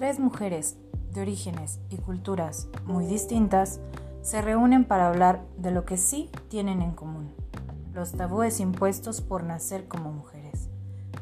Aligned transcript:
Tres 0.00 0.18
mujeres 0.18 0.78
de 1.12 1.20
orígenes 1.20 1.78
y 1.90 1.98
culturas 1.98 2.68
muy 2.86 3.04
distintas 3.04 3.82
se 4.22 4.40
reúnen 4.40 4.86
para 4.86 5.08
hablar 5.08 5.42
de 5.58 5.72
lo 5.72 5.84
que 5.84 5.98
sí 5.98 6.30
tienen 6.48 6.80
en 6.80 6.92
común, 6.92 7.34
los 7.92 8.12
tabúes 8.12 8.60
impuestos 8.60 9.20
por 9.20 9.44
nacer 9.44 9.88
como 9.88 10.10
mujeres. 10.10 10.70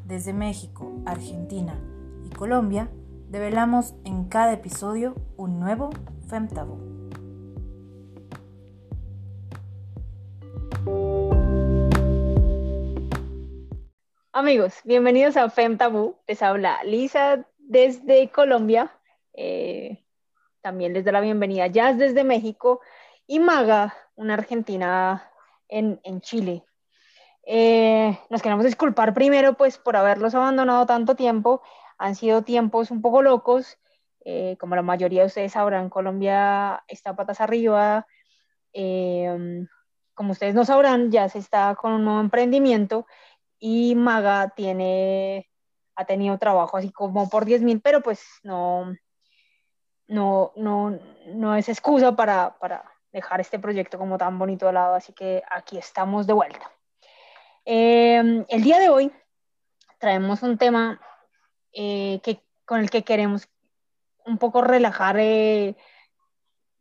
Desde 0.07 0.33
México, 0.33 0.93
Argentina 1.07 1.75
y 2.25 2.29
Colombia, 2.29 2.89
develamos 3.29 3.97
en 4.05 4.27
cada 4.27 4.53
episodio 4.53 5.17
un 5.37 5.59
nuevo 5.59 5.91
Fem 6.29 6.47
Tabú. 6.47 6.79
Amigos, 14.33 14.75
bienvenidos 14.85 15.37
a 15.37 15.51
Fem 15.51 15.77
Tabú. 15.77 16.15
Les 16.29 16.41
habla 16.45 16.85
Lisa 16.85 17.45
desde 17.69 18.31
Colombia. 18.31 18.91
Eh, 19.35 20.03
también 20.63 20.95
les 20.95 21.05
doy 21.05 21.13
la 21.13 21.21
bienvenida 21.21 21.67
Jazz 21.67 21.99
desde 21.99 22.25
México 22.25 22.81
y 23.27 23.39
Maga, 23.39 23.95
una 24.17 24.35
argentina 24.35 25.31
en, 25.69 26.01
Chile. 26.23 26.65
Eh, 27.47 28.19
nos 28.31 28.43
queremos 28.43 28.65
disculpar 28.65 29.15
primero 29.15 29.55
pues 29.55 29.79
por 29.79 29.97
haberlos 29.97 30.35
abandonado 30.35 30.87
tanto 30.87 31.15
tiempo. 31.15 31.63
Han 31.99 32.15
sido 32.15 32.43
tiempos 32.43 32.91
un 32.91 33.03
poco 33.03 33.23
locos. 33.23 33.79
Eh, 34.25 34.57
como 34.59 34.75
la 34.75 34.83
mayoría 34.83 35.21
de 35.21 35.27
ustedes 35.27 35.53
sabrán, 35.53 35.91
Colombia 35.91 36.83
está 36.89 37.15
patas 37.15 37.41
arriba. 37.41 38.07
como 40.15 40.33
ustedes 40.33 40.55
no 40.55 40.65
sabrán, 40.65 41.11
ya 41.11 41.29
se 41.29 41.39
está 41.39 41.75
con 41.75 41.93
un 41.93 42.05
nuevo 42.05 42.21
emprendimiento 42.21 43.07
y 43.59 43.95
Maga 43.95 44.53
tiene, 44.57 45.48
ha 45.99 46.05
tenido 46.05 46.39
trabajo 46.39 46.77
así 46.77 46.93
como 46.93 47.29
por 47.29 47.45
10 47.45 47.63
mil, 47.63 47.81
pero 47.81 48.01
pues 48.01 48.25
no, 48.45 48.95
no, 50.07 50.53
no, 50.55 50.97
no 51.27 51.57
es 51.57 51.69
excusa 51.69 52.15
para, 52.15 52.57
para, 52.59 52.85
dejar 53.11 53.41
este 53.41 53.59
proyecto 53.59 53.99
como 53.99 54.17
tan 54.19 54.39
bonito 54.39 54.67
de 54.67 54.75
lado, 54.75 54.95
así 54.95 55.13
que 55.13 55.43
aquí 55.51 55.77
estamos 55.77 56.27
de 56.27 56.35
vuelta. 56.35 56.71
Em, 57.65 58.45
el 58.49 58.63
día 58.63 58.79
de 58.79 58.91
hoy 58.91 59.11
traemos 59.99 60.43
un 60.43 60.57
tema 60.57 61.01
eh, 61.73 62.21
que, 62.23 62.45
con 62.65 62.79
el 62.81 62.91
que 62.91 63.03
queremos 63.03 63.49
un 64.25 64.39
poco 64.39 64.61
relajar 64.61 65.17
eh, 65.19 65.75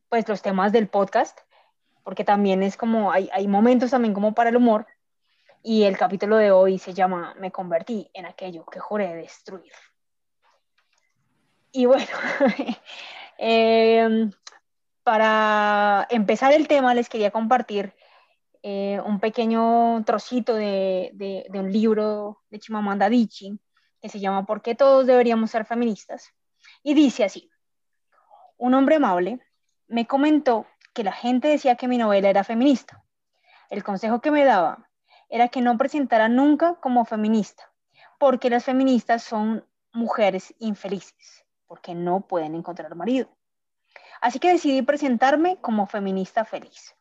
pues 0.09 0.27
los 0.27 0.43
temas 0.43 0.71
del 0.73 0.89
podcast, 0.89 1.39
porque 2.03 2.23
también 2.23 2.61
es 2.61 2.77
como, 2.77 3.11
hay, 3.11 3.29
hay 3.33 3.47
momentos 3.47 3.91
también 3.91 4.13
como 4.13 4.35
para 4.35 4.49
el 4.49 4.57
humor, 4.57 4.85
y 5.67 5.83
el 5.83 5.97
capítulo 5.97 6.37
de 6.37 6.49
hoy 6.49 6.79
se 6.79 6.93
llama 6.93 7.35
Me 7.39 7.51
convertí 7.51 8.09
en 8.13 8.25
aquello 8.25 8.65
que 8.65 8.79
juré 8.79 9.13
destruir. 9.13 9.73
Y 11.73 11.85
bueno, 11.85 12.07
em, 13.37 14.31
para 15.03 16.07
empezar 16.09 16.53
el 16.53 16.69
tema 16.69 16.93
les 16.93 17.09
quería 17.09 17.31
compartir 17.31 17.93
eh, 18.63 19.01
un 19.05 19.19
pequeño 19.19 20.05
trocito 20.05 20.55
de, 20.55 21.45
un 21.53 21.69
libro 21.69 22.43
de 22.49 22.59
Chimamanda 22.59 23.07
Adichie 23.07 23.59
que 24.01 24.07
se 24.07 24.21
llama 24.21 24.45
¿Por 24.45 24.61
qué 24.61 24.73
todos 24.73 25.05
deberíamos 25.05 25.51
ser 25.51 25.65
feministas? 25.65 26.33
Y 26.81 26.93
dice 26.93 27.25
así, 27.25 27.51
un 28.55 28.73
hombre 28.73 28.95
amable 28.95 29.41
me 29.89 30.07
comentó 30.07 30.65
que 30.93 31.03
la 31.03 31.11
gente 31.11 31.49
decía 31.49 31.75
que 31.75 31.89
mi 31.89 31.97
novela 31.97 32.29
era 32.29 32.45
feminista. 32.45 33.03
El 33.69 33.83
consejo 33.83 34.21
que 34.21 34.31
me 34.31 34.45
daba 34.45 34.86
era 35.29 35.49
que 35.49 35.61
no 35.61 35.77
presentara 35.77 36.29
nunca 36.29 36.75
como 36.75 37.05
feminista, 37.05 37.71
porque 38.19 38.49
las 38.49 38.63
feministas 38.63 39.23
son 39.23 39.65
mujeres 39.93 40.53
infelices, 40.59 41.45
porque 41.67 41.95
no 41.95 42.21
pueden 42.21 42.55
encontrar 42.55 42.93
marido. 42.95 43.29
Así 44.21 44.39
que 44.39 44.51
decidí 44.51 44.81
presentarme 44.81 45.57
como 45.57 45.85
feminista 45.87 46.45
feliz. 46.45 46.95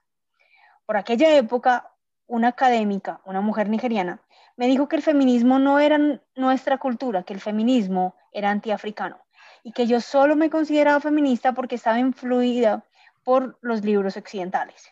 Por 0.84 0.96
aquella 0.96 1.34
época, 1.36 1.92
una 2.26 2.48
académica, 2.48 3.20
una 3.24 3.40
mujer 3.40 3.68
nigeriana, 3.68 4.20
me 4.56 4.66
dijo 4.66 4.88
que 4.88 4.96
el 4.96 5.02
feminismo 5.02 5.58
no 5.58 5.78
era 5.78 5.98
nuestra 6.34 6.78
cultura, 6.78 7.22
que 7.22 7.34
el 7.34 7.40
feminismo 7.40 8.14
era 8.32 8.50
antiafricano 8.50 9.20
y 9.62 9.72
que 9.72 9.86
yo 9.86 10.00
solo 10.00 10.36
me 10.36 10.50
consideraba 10.50 11.00
feminista 11.00 11.52
porque 11.52 11.74
estaba 11.74 11.98
influida 11.98 12.84
por 13.24 13.58
los 13.60 13.84
libros 13.84 14.16
occidentales. 14.16 14.88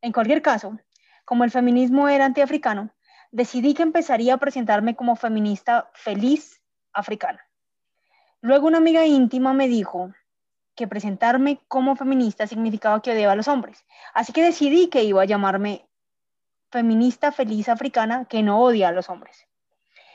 En 0.00 0.12
cualquier 0.12 0.42
caso, 0.42 0.78
como 1.26 1.44
el 1.44 1.50
feminismo 1.50 2.08
era 2.08 2.24
antiafricano, 2.24 2.90
decidí 3.32 3.74
que 3.74 3.82
empezaría 3.82 4.32
a 4.32 4.38
presentarme 4.38 4.94
como 4.94 5.16
feminista 5.16 5.90
feliz 5.92 6.62
africana. 6.92 7.44
Luego 8.40 8.68
una 8.68 8.78
amiga 8.78 9.04
íntima 9.04 9.52
me 9.52 9.66
dijo 9.66 10.12
que 10.76 10.86
presentarme 10.86 11.60
como 11.66 11.96
feminista 11.96 12.46
significaba 12.46 13.02
que 13.02 13.10
odiaba 13.10 13.32
a 13.32 13.36
los 13.36 13.48
hombres. 13.48 13.84
Así 14.14 14.32
que 14.32 14.42
decidí 14.42 14.86
que 14.86 15.02
iba 15.02 15.20
a 15.20 15.26
llamarme 15.26 15.84
feminista 16.70 17.32
feliz 17.32 17.68
africana 17.68 18.26
que 18.26 18.44
no 18.44 18.62
odia 18.62 18.88
a 18.88 18.92
los 18.92 19.10
hombres. 19.10 19.48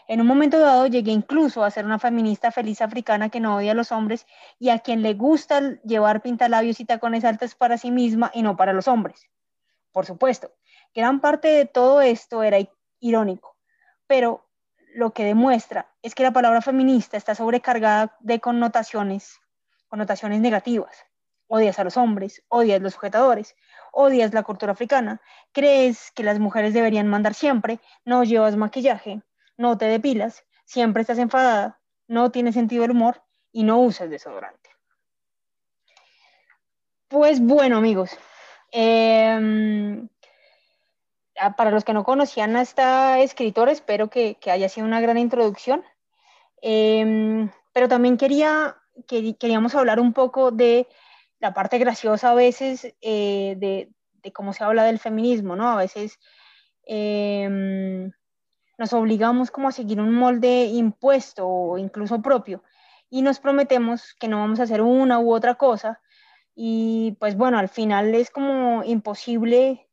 En 0.08 0.22
un 0.22 0.28
momento 0.28 0.60
dado 0.60 0.88
llegué 0.88 1.12
incluso 1.12 1.64
a 1.64 1.72
ser 1.72 1.86
una 1.86 2.00
feminista 2.00 2.52
feliz 2.52 2.82
africana 2.82 3.30
que 3.30 3.42
no 3.42 3.58
odia 3.58 3.74
a 3.74 3.76
los 3.76 3.92
hombres 3.92 4.26
y 4.60 4.70
a 4.70 4.80
quien 4.80 5.02
le 5.02 5.14
gusta 5.14 5.82
llevar 5.84 6.22
pintalabios 6.22 6.80
y 6.80 6.86
tacones 6.86 7.26
altos 7.26 7.56
para 7.56 7.78
sí 7.78 7.92
misma 7.92 8.32
y 8.34 8.44
no 8.44 8.56
para 8.56 8.72
los 8.72 8.88
hombres. 8.88 9.30
Por 9.92 10.06
supuesto, 10.06 10.52
Gran 10.94 11.22
parte 11.22 11.48
de 11.48 11.66
todo 11.66 12.02
esto 12.02 12.44
era 12.44 12.58
irónico, 13.00 13.58
pero 14.08 14.50
lo 14.94 15.12
que 15.12 15.24
demuestra 15.24 15.92
es 16.02 16.16
que 16.16 16.24
la 16.24 16.34
palabra 16.34 16.62
feminista 16.62 17.18
está 17.18 17.36
sobrecargada 17.36 18.18
de 18.20 18.40
connotaciones, 18.40 19.40
connotaciones 19.88 20.42
negativas. 20.42 21.06
Odias 21.48 21.80
a 21.80 21.84
los 21.84 21.98
hombres, 21.98 22.44
odias 22.50 22.82
los 22.82 22.94
sujetadores, 22.94 23.56
odias 23.92 24.34
la 24.34 24.44
cultura 24.44 24.74
africana, 24.74 25.22
crees 25.52 26.12
que 26.12 26.24
las 26.24 26.40
mujeres 26.40 26.74
deberían 26.74 27.08
mandar 27.08 27.34
siempre, 27.34 27.80
no 28.06 28.24
llevas 28.24 28.56
maquillaje, 28.56 29.22
no 29.58 29.78
te 29.78 29.86
depilas, 29.86 30.46
siempre 30.66 31.02
estás 31.02 31.18
enfadada, 31.18 31.80
no 32.08 32.32
tienes 32.32 32.56
sentido 32.56 32.84
del 32.84 32.92
humor 32.92 33.24
y 33.52 33.64
no 33.64 33.80
usas 33.80 34.10
desodorante. 34.10 34.70
Pues 37.10 37.42
bueno, 37.42 37.78
amigos, 37.78 38.18
Ah, 38.74 39.40
para 41.58 41.72
los 41.72 41.84
que 41.84 41.94
no 41.94 42.04
conocían 42.04 42.56
a 42.56 42.62
esta 42.62 43.20
escritora, 43.20 43.72
espero 43.72 44.10
que, 44.10 44.38
haya 44.46 44.70
sido 44.70 44.88
una 44.88 45.02
gran 45.02 45.18
introducción. 45.18 45.84
Em, 46.62 47.50
pero 47.74 47.88
también 47.88 48.18
quería, 48.18 48.78
queríamos 49.08 49.76
hablar 49.76 50.00
un 50.00 50.14
poco 50.14 50.52
de 50.52 50.88
la 51.40 51.54
parte 51.54 51.78
graciosa 51.80 52.32
a 52.32 52.36
veces 52.36 52.94
eh, 53.02 53.56
de, 53.58 54.32
cómo 54.34 54.54
se 54.54 54.64
habla 54.64 54.84
del 54.84 55.00
feminismo, 55.00 55.56
¿no? 55.56 55.70
A 55.70 55.76
veces 55.78 56.20
em, 56.86 58.12
nos 58.78 58.94
obligamos 58.94 59.52
como 59.52 59.68
a 59.70 59.72
seguir 59.72 60.00
un 60.00 60.14
molde 60.14 60.66
impuesto 60.66 61.48
o 61.48 61.78
incluso 61.78 62.22
propio 62.22 62.64
y 63.10 63.22
nos 63.24 63.40
prometemos 63.40 64.16
que 64.20 64.28
no 64.28 64.38
vamos 64.40 64.60
a 64.60 64.64
hacer 64.64 64.82
una 64.82 65.20
u 65.20 65.34
otra 65.34 65.56
cosa 65.56 66.00
y 66.56 67.18
pues 67.20 67.36
bueno, 67.36 67.58
al 67.60 67.70
final 67.70 68.14
es 68.16 68.30
como 68.32 68.84
imposible 68.84 69.91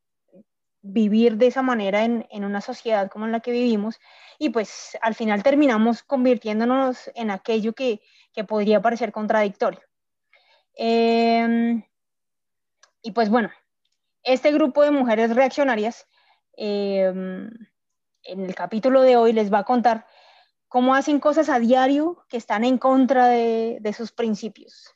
vivir 0.83 1.37
de 1.37 1.49
esa 1.49 1.62
manera 1.62 2.05
en, 2.05 2.27
una 2.33 2.61
sociedad 2.61 3.11
como 3.11 3.27
en 3.27 3.33
la 3.33 3.41
que 3.41 3.50
vivimos 3.50 4.00
y 4.39 4.50
pues 4.50 4.97
al 5.03 5.15
final 5.15 5.43
terminamos 5.43 6.03
convirtiéndonos 6.03 7.11
en 7.15 7.31
aquello 7.31 7.72
que, 7.75 8.00
podría 8.47 8.81
parecer 8.81 9.11
contradictorio. 9.11 9.81
Em, 10.77 11.83
y 13.03 13.11
pues 13.11 13.31
bueno, 13.31 13.50
este 14.22 14.52
grupo 14.52 14.85
de 14.85 14.93
mujeres 14.93 15.35
reaccionarias 15.35 16.06
em, 16.56 17.50
en 18.23 18.44
el 18.44 18.55
capítulo 18.55 19.02
de 19.02 19.17
hoy 19.17 19.32
les 19.32 19.52
va 19.52 19.58
a 19.58 19.64
contar 19.64 20.06
cómo 20.69 20.94
hacen 20.94 21.19
cosas 21.19 21.49
a 21.49 21.58
diario 21.58 22.25
que 22.29 22.37
están 22.37 22.62
en 22.62 22.79
contra 22.79 23.26
de, 23.26 23.79
de 23.81 23.93
sus 23.93 24.12
principios. 24.12 24.94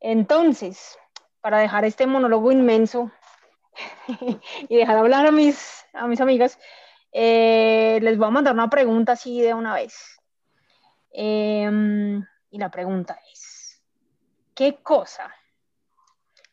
Entonces, 0.00 0.98
para 1.40 1.60
dejar 1.60 1.86
este 1.86 2.06
monólogo 2.06 2.52
inmenso 2.52 3.10
y 4.68 4.76
dejar 4.76 4.96
hablar 4.96 5.26
a 5.26 5.32
mis, 5.32 5.84
a 5.92 6.06
mis 6.06 6.20
amigas, 6.20 6.58
eh, 7.12 7.98
les 8.02 8.18
voy 8.18 8.28
a 8.28 8.30
mandar 8.30 8.54
una 8.54 8.70
pregunta 8.70 9.12
así 9.12 9.40
de 9.40 9.54
una 9.54 9.74
vez. 9.74 10.20
Em, 11.10 12.24
y 12.50 12.58
la 12.58 12.70
pregunta 12.70 13.18
es, 13.32 13.82
¿qué 14.54 14.82
cosa 14.82 15.34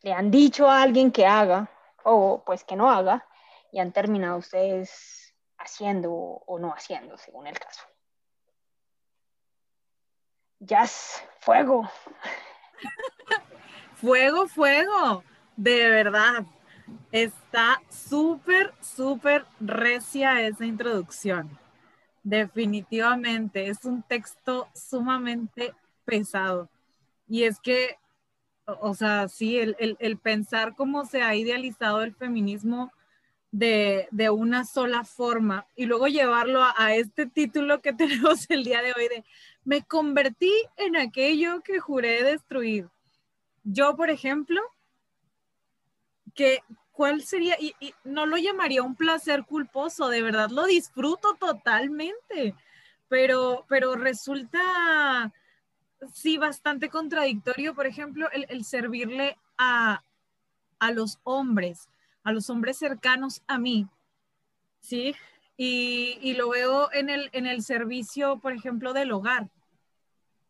le 0.02 0.14
han 0.14 0.32
dicho 0.32 0.70
a 0.70 0.82
alguien 0.82 1.12
que 1.12 1.26
haga 1.26 1.70
o 2.04 2.44
pues 2.46 2.64
que 2.64 2.76
no 2.76 2.90
haga 2.90 3.26
y 3.72 3.80
han 3.80 3.92
terminado 3.92 4.38
ustedes 4.38 5.36
haciendo 5.58 6.12
o 6.12 6.60
no 6.60 6.72
haciendo, 6.74 7.18
según 7.18 7.48
el 7.48 7.60
caso? 7.60 7.84
Jazz, 10.60 11.24
fuego. 11.40 11.90
fuego, 13.96 14.48
fuego, 14.48 15.24
de 15.58 15.90
verdad. 15.90 16.46
Está 17.12 17.82
súper, 17.90 18.74
súper 18.82 19.46
recia 19.60 20.42
esa 20.42 20.66
introducción. 20.66 21.50
Definitivamente, 22.24 23.68
es 23.68 23.86
un 23.86 24.04
texto 24.04 24.68
sumamente 24.74 25.74
pesado. 26.06 26.70
Y 27.28 27.44
es 27.44 27.60
que, 27.60 27.98
o, 28.66 28.94
sea, 28.94 29.28
sí, 29.28 29.58
el, 29.58 29.76
el, 30.00 30.18
pensar 30.18 30.76
cómo 30.76 31.06
se 31.06 31.22
ha 31.22 31.36
idealizado 31.36 32.02
el 32.02 32.16
feminismo 32.16 32.92
de, 33.52 34.08
de 34.12 34.30
una 34.30 34.66
sola 34.66 35.04
forma 35.04 35.68
y 35.76 35.86
luego 35.86 36.08
llevarlo 36.08 36.64
a, 36.64 36.74
a, 36.78 36.96
este 36.96 37.26
título 37.26 37.82
que 37.82 37.94
tenemos 37.94 38.50
el 38.50 38.64
día 38.64 38.82
de 38.82 38.94
hoy 38.94 39.08
de 39.08 39.24
me 39.64 39.84
convertí 39.84 40.54
en 40.78 40.96
aquello 40.96 41.62
que 41.62 41.80
juré 41.80 42.24
destruir. 42.24 42.88
Yo, 43.64 43.96
por 43.96 44.10
ejemplo, 44.10 44.62
que 46.36 46.62
cuál 46.92 47.24
sería, 47.24 47.58
y, 47.60 47.74
no 48.04 48.26
lo 48.26 48.38
llamaría 48.38 48.84
un 48.84 48.96
placer 48.96 49.46
culposo, 49.46 50.10
de 50.10 50.22
verdad 50.22 50.50
lo 50.50 50.66
disfruto 50.66 51.36
totalmente, 51.36 52.56
pero, 53.10 53.66
pero 53.68 53.96
resulta, 53.96 55.34
sí, 56.14 56.38
bastante 56.38 56.90
contradictorio, 56.90 57.76
por 57.76 57.86
ejemplo, 57.86 58.30
el, 58.32 58.64
servirle 58.64 59.38
a, 59.58 60.04
a 60.80 60.92
los 60.92 61.20
hombres, 61.24 61.90
a 62.24 62.32
los 62.32 62.50
hombres 62.50 62.78
cercanos 62.78 63.42
a 63.48 63.58
mí, 63.58 63.88
¿sí? 64.80 65.16
Y, 65.58 66.18
y, 66.22 66.34
lo 66.34 66.50
veo 66.50 66.92
en 66.94 67.10
el, 67.10 67.30
en 67.32 67.46
el 67.46 67.62
servicio, 67.62 68.40
por 68.40 68.54
ejemplo, 68.54 68.94
del 68.94 69.12
hogar, 69.12 69.50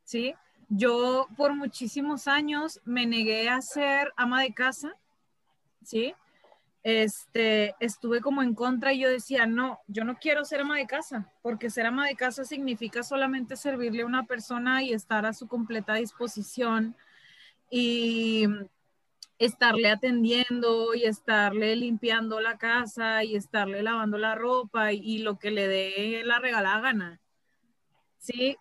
¿sí? 0.04 0.36
Yo 0.70 1.28
por 1.38 1.54
muchísimos 1.54 2.28
años 2.28 2.82
me 2.86 3.06
negué 3.06 3.50
a 3.50 3.62
ser 3.62 4.14
ama 4.16 4.42
de 4.42 4.54
casa, 4.54 4.96
¿sí? 5.86 6.14
este, 6.86 7.74
estuve 7.80 8.22
como 8.22 8.44
en 8.44 8.54
contra 8.54 8.94
y 8.94 9.00
yo 9.00 9.10
decía, 9.10 9.48
no, 9.48 9.80
yo 9.88 10.04
no 10.04 10.20
quiero 10.20 10.46
ser 10.46 10.62
ama 10.62 10.78
de 10.78 10.86
casa, 10.86 11.34
porque 11.42 11.72
ser 11.72 11.88
ama 11.88 12.06
de 12.06 12.16
casa 12.16 12.46
significa 12.46 13.02
solamente 13.02 13.56
servirle 13.56 14.04
a 14.04 14.06
una 14.06 14.28
persona 14.28 14.84
y 14.84 14.94
estar 14.94 15.26
a 15.26 15.34
su 15.34 15.48
completa 15.48 15.96
disposición 15.96 16.96
y 17.72 18.46
estarle 19.40 19.90
atendiendo 19.90 20.94
y 20.94 21.06
estarle 21.06 21.76
limpiando 21.76 22.40
la 22.40 22.60
casa 22.60 23.24
y 23.24 23.36
estarle 23.36 23.82
lavando 23.82 24.20
la 24.20 24.36
ropa 24.36 24.94
y, 24.94 25.18
lo 25.24 25.40
que 25.40 25.50
le 25.50 25.68
dé 25.68 26.22
la 26.24 26.38
regalada 26.38 26.82
gana. 26.82 27.20
Sí, 28.20 28.58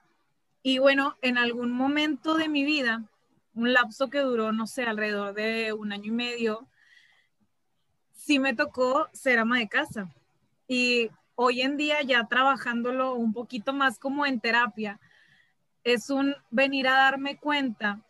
y 0.63 0.79
bueno, 0.79 1.19
en 1.21 1.37
algún 1.37 1.73
momento 1.73 2.37
de 2.37 2.49
mi 2.49 2.65
vida, 2.65 3.05
un 3.55 3.75
lapso 3.75 4.09
que 4.09 4.21
duró, 4.21 4.51
no 4.53 4.67
sé, 4.67 4.85
alrededor 4.85 5.35
de 5.35 5.75
un 5.75 5.93
año 5.93 6.07
y 6.07 6.17
medio, 6.17 6.69
sí 8.25 8.39
me 8.39 8.55
tocó 8.55 9.09
ser 9.13 9.39
ama 9.39 9.59
de 9.59 9.69
casa. 9.69 10.09
Y 10.67 11.11
hoy 11.35 11.61
en 11.61 11.77
día 11.77 12.01
ya 12.03 12.27
trabajándolo 12.27 13.15
un 13.15 13.35
poquito 13.35 13.73
más 13.73 13.99
como 13.99 14.25
en 14.25 14.41
terapia, 14.41 14.99
es 15.83 16.09
un 16.09 16.35
venir 16.51 16.89
a 16.89 16.95
darme 16.95 17.37
cuenta 17.37 18.01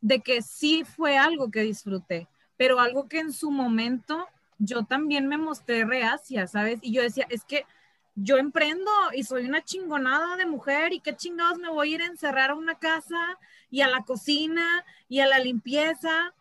de 0.00 0.20
que 0.20 0.40
sí 0.40 0.84
fue 0.84 1.18
algo 1.18 1.50
que 1.50 1.60
disfruté, 1.60 2.26
pero 2.56 2.80
algo 2.80 3.06
que 3.06 3.18
en 3.18 3.32
su 3.32 3.50
momento 3.50 4.26
yo 4.58 4.84
también 4.84 5.26
me 5.26 5.36
mostré 5.36 5.84
reacia, 5.84 6.46
¿sabes? 6.46 6.78
Y 6.80 6.92
yo 6.92 7.02
decía, 7.02 7.26
es 7.28 7.44
que 7.44 7.66
yo 8.14 8.38
emprendo 8.38 8.90
y 9.14 9.24
soy 9.24 9.44
una 9.44 9.62
chingonada 9.62 10.36
de 10.36 10.46
mujer 10.46 10.92
y 10.94 11.00
qué 11.00 11.14
chingados 11.16 11.58
me 11.58 11.68
voy 11.68 11.92
a 11.92 11.94
ir 11.96 12.02
a 12.02 12.06
encerrar 12.06 12.50
a 12.50 12.54
una 12.54 12.78
casa 12.78 13.38
y 13.70 13.82
a 13.82 13.88
la 13.88 14.04
cocina 14.04 14.84
y 15.08 15.20
a 15.20 15.26
la 15.26 15.38
limpieza 15.38 16.32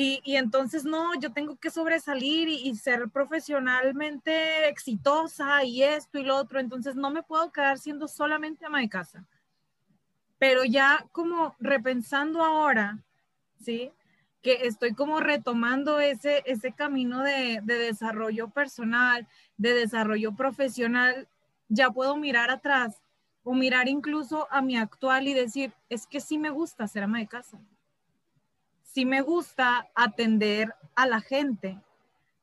y, 0.00 0.20
y, 0.22 0.36
entonces, 0.36 0.84
no, 0.84 1.18
yo 1.18 1.32
tengo 1.32 1.56
que 1.56 1.70
sobresalir 1.70 2.48
y, 2.48 2.72
ser 2.76 3.08
profesionalmente 3.10 4.68
exitosa 4.68 5.64
y 5.64 5.82
esto 5.82 6.20
y 6.20 6.22
lo 6.22 6.36
otro. 6.36 6.60
Entonces, 6.60 6.94
no 6.94 7.10
me 7.10 7.24
puedo 7.24 7.50
quedar 7.50 7.78
siendo 7.78 8.06
solamente 8.06 8.64
ama 8.64 8.78
de 8.78 8.88
casa. 8.88 9.24
Pero 10.38 10.62
ya 10.62 11.04
como 11.10 11.56
repensando 11.58 12.44
ahora, 12.44 13.02
¿sí? 13.60 13.90
Que 14.40 14.68
estoy 14.68 14.94
como 14.94 15.18
retomando 15.18 15.98
ese, 15.98 16.44
ese 16.46 16.70
camino 16.70 17.24
de, 17.24 17.58
de 17.64 17.74
desarrollo 17.74 18.50
personal, 18.50 19.26
de 19.56 19.74
desarrollo 19.74 20.30
profesional, 20.36 21.26
ya 21.68 21.90
puedo 21.90 22.16
mirar 22.16 22.52
atrás 22.52 23.02
o 23.42 23.52
mirar 23.52 23.88
incluso 23.88 24.46
a 24.52 24.62
mi 24.62 24.76
actual 24.76 25.26
y 25.26 25.34
decir, 25.34 25.72
es 25.88 26.06
que 26.06 26.20
sí 26.20 26.38
me 26.38 26.50
gusta 26.50 26.86
ser 26.86 27.02
ama 27.02 27.18
de 27.18 27.26
casa 27.26 27.58
sí 28.98 29.04
me 29.04 29.20
gusta 29.20 29.88
atender 29.94 30.74
a 30.96 31.06
la 31.06 31.20
gente, 31.20 31.78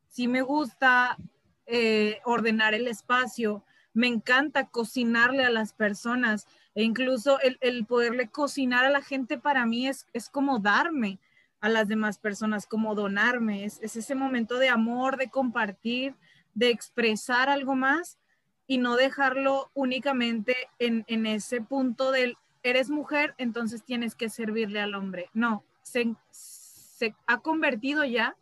sí 0.08 0.30
me 0.30 0.42
gusta 0.42 1.18
eh, 1.66 2.22
ordenar 2.24 2.74
el 2.74 2.88
espacio, 2.88 3.66
me 3.94 4.08
encanta 4.08 4.68
cocinarle 4.68 5.44
a 5.44 5.50
las 5.50 5.74
personas 5.74 6.48
e 6.74 6.84
incluso 6.84 7.40
el, 7.42 7.86
poderle 7.86 8.30
cocinar 8.30 8.86
a 8.86 8.90
la 8.90 9.02
gente 9.02 9.38
para 9.38 9.66
mí 9.66 9.90
es, 9.90 10.08
es, 10.14 10.30
como 10.30 10.60
darme 10.60 11.20
a 11.60 11.68
las 11.68 11.90
demás 11.90 12.20
personas, 12.20 12.68
como 12.68 12.96
donarme, 12.96 13.66
es, 13.66 13.82
ese 13.82 14.16
momento 14.16 14.58
de 14.58 14.70
amor, 14.70 15.18
de 15.18 15.30
compartir, 15.30 16.16
de 16.54 16.70
expresar 16.70 17.50
algo 17.50 17.76
más 17.76 18.18
y 18.66 18.78
no 18.78 18.96
dejarlo 18.96 19.72
únicamente 19.74 20.56
en, 20.80 21.04
en 21.10 21.26
ese 21.26 21.60
punto 21.60 22.14
del 22.14 22.38
eres 22.64 22.90
mujer, 22.90 23.36
entonces 23.38 23.84
tienes 23.84 24.16
que 24.16 24.30
servirle 24.30 24.80
al 24.80 24.96
hombre. 24.96 25.30
No, 25.34 25.66
se, 25.86 27.16
ha 27.28 27.40
convertido 27.40 28.04
ya 28.04 28.36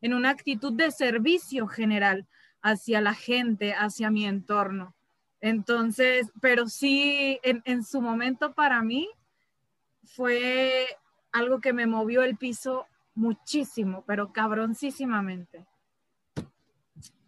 en 0.00 0.14
una 0.14 0.30
actitud 0.30 0.72
de 0.72 0.90
servicio 0.90 1.66
general 1.66 2.26
hacia 2.62 3.00
la 3.00 3.14
gente, 3.14 3.74
hacia 3.74 4.10
mi 4.10 4.26
entorno. 4.26 4.94
Entonces, 5.40 6.32
pero 6.40 6.66
sí, 6.66 7.38
en, 7.42 7.62
en, 7.64 7.84
su 7.84 8.00
momento 8.00 8.54
para 8.54 8.82
mí 8.82 9.08
fue 10.04 10.86
algo 11.30 11.60
que 11.60 11.72
me 11.72 11.86
movió 11.86 12.22
el 12.22 12.36
piso 12.36 12.86
muchísimo, 13.14 14.02
pero 14.06 14.32
cabroncísimamente. 14.32 15.66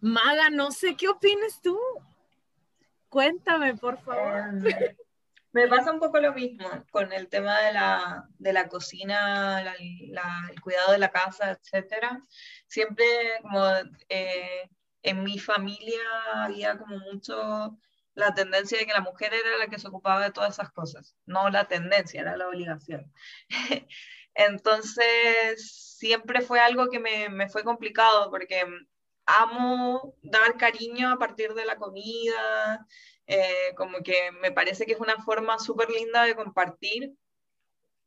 Maga, 0.01 0.51
no 0.51 0.73
sé 0.73 0.97
qué 0.97 1.09
opinas 1.09 1.61
tú. 1.63 1.79
Cuéntame, 3.09 3.77
por 3.77 3.99
favor. 3.99 4.63
Me 5.53 5.67
pasa 5.67 5.93
un 5.93 5.99
poco 5.99 6.21
lo 6.21 6.33
mismo 6.33 6.69
con 6.91 7.13
el 7.13 7.29
tema 7.29 7.59
de 7.61 7.73
la, 7.73 8.29
de 8.39 8.53
la 8.53 8.69
cocina, 8.69 9.61
el 9.61 10.61
cuidado 10.61 10.93
de 10.93 10.99
la 10.99 11.11
casa, 11.11 11.51
etc. 11.51 12.23
Siempre 12.69 13.07
como 13.43 13.65
eh, 14.09 14.71
en 15.03 15.25
mi 15.25 15.39
familia 15.39 16.03
había 16.35 16.79
como 16.79 16.99
mucho 16.99 17.79
la 18.15 18.35
tendencia 18.35 18.79
de 18.79 18.87
que 18.87 18.93
la 18.93 19.01
mujer 19.01 19.33
era 19.35 19.59
la 19.59 19.67
que 19.67 19.79
se 19.79 19.89
ocupaba 19.89 20.23
de 20.23 20.33
todas 20.33 20.55
esas 20.55 20.71
cosas, 20.73 21.17
no 21.27 21.51
la 21.51 21.67
tendencia, 21.67 22.21
era 22.21 22.37
la 22.37 22.49
obligación. 22.49 23.13
Entonces, 24.35 25.97
siempre 25.99 26.43
fue 26.43 26.61
algo 26.61 26.89
que 26.89 27.01
me, 27.01 27.29
me 27.29 27.49
fue 27.49 27.65
complicado 27.65 28.31
porque 28.31 28.65
amo 29.27 30.15
dar 30.23 30.57
cariño 30.57 31.13
a 31.13 31.19
partir 31.19 31.55
de 31.55 31.65
la 31.65 31.77
comida, 31.77 32.87
eh, 33.31 33.75
como 33.77 34.03
que 34.03 34.33
me 34.43 34.51
parece 34.53 34.87
que 34.87 34.93
es 34.93 35.01
una 35.01 35.23
forma 35.23 35.59
súper 35.61 35.89
linda 35.91 36.25
de 36.25 36.35
compartir 36.35 37.15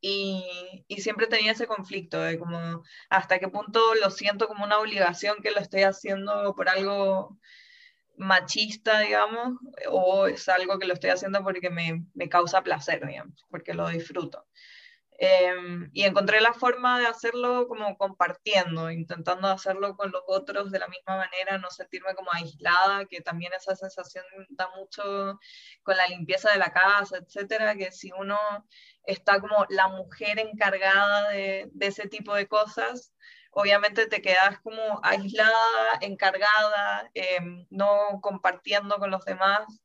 y, 0.02 0.84
y, 0.90 1.02
siempre 1.02 1.28
tenía 1.28 1.54
ese 1.54 1.66
conflicto 1.66 2.20
de 2.22 2.38
como 2.38 2.84
hasta 3.10 3.40
qué 3.40 3.48
punto 3.48 3.96
lo 3.96 4.10
siento 4.12 4.50
como 4.50 4.66
una 4.66 4.80
obligación 4.80 5.38
que 5.42 5.52
lo 5.52 5.60
estoy 5.62 5.84
haciendo 5.84 6.54
por 6.56 6.68
algo 6.68 7.40
machista, 8.18 9.00
digamos, 9.00 9.54
o 9.90 10.28
es 10.28 10.50
algo 10.50 10.78
que 10.78 10.88
lo 10.88 10.94
estoy 10.94 11.12
haciendo 11.12 11.42
porque 11.44 11.70
me, 11.70 12.06
me 12.14 12.30
causa 12.30 12.62
placer, 12.62 13.06
digamos, 13.08 13.46
porque 13.50 13.74
lo 13.74 13.88
disfruto. 13.90 14.46
Em, 15.20 15.90
y 15.94 16.04
encontré 16.04 16.42
la 16.42 16.54
forma 16.54 17.00
de 17.00 17.06
hacerlo 17.06 17.68
como 17.68 17.98
compartiendo, 17.98 18.90
intentando 18.92 19.48
hacerlo 19.48 19.96
con 19.96 20.12
los 20.12 20.24
otros 20.28 20.72
de 20.72 20.80
la 20.80 20.88
misma 20.88 21.18
manera, 21.18 21.58
no 21.58 21.70
sentirme 21.70 22.16
como 22.16 22.32
aislada, 22.34 23.06
que 23.06 23.22
también 23.22 23.54
esa 23.54 23.76
sensación 23.76 24.26
da 24.50 24.70
mucho 24.76 25.40
con 25.84 25.98
la 25.98 26.08
limpieza 26.08 26.52
de 26.52 26.58
la 26.58 26.74
casa, 26.74 27.18
etcétera, 27.18 27.76
que 27.76 27.92
si 27.92 28.12
uno 28.12 28.38
está 29.06 29.40
como 29.40 29.66
la 29.70 29.88
mujer 29.88 30.40
encargada 30.40 31.30
de, 31.30 31.72
ese 31.80 32.08
tipo 32.08 32.34
de 32.36 32.48
cosas, 32.48 33.14
obviamente 33.52 34.08
te 34.08 34.22
quedas 34.22 34.60
como 34.62 35.00
aislada, 35.04 36.00
encargada, 36.02 37.10
em, 37.14 37.66
no 37.70 38.20
compartiendo 38.22 38.98
con 38.98 39.12
los 39.12 39.24
demás 39.26 39.83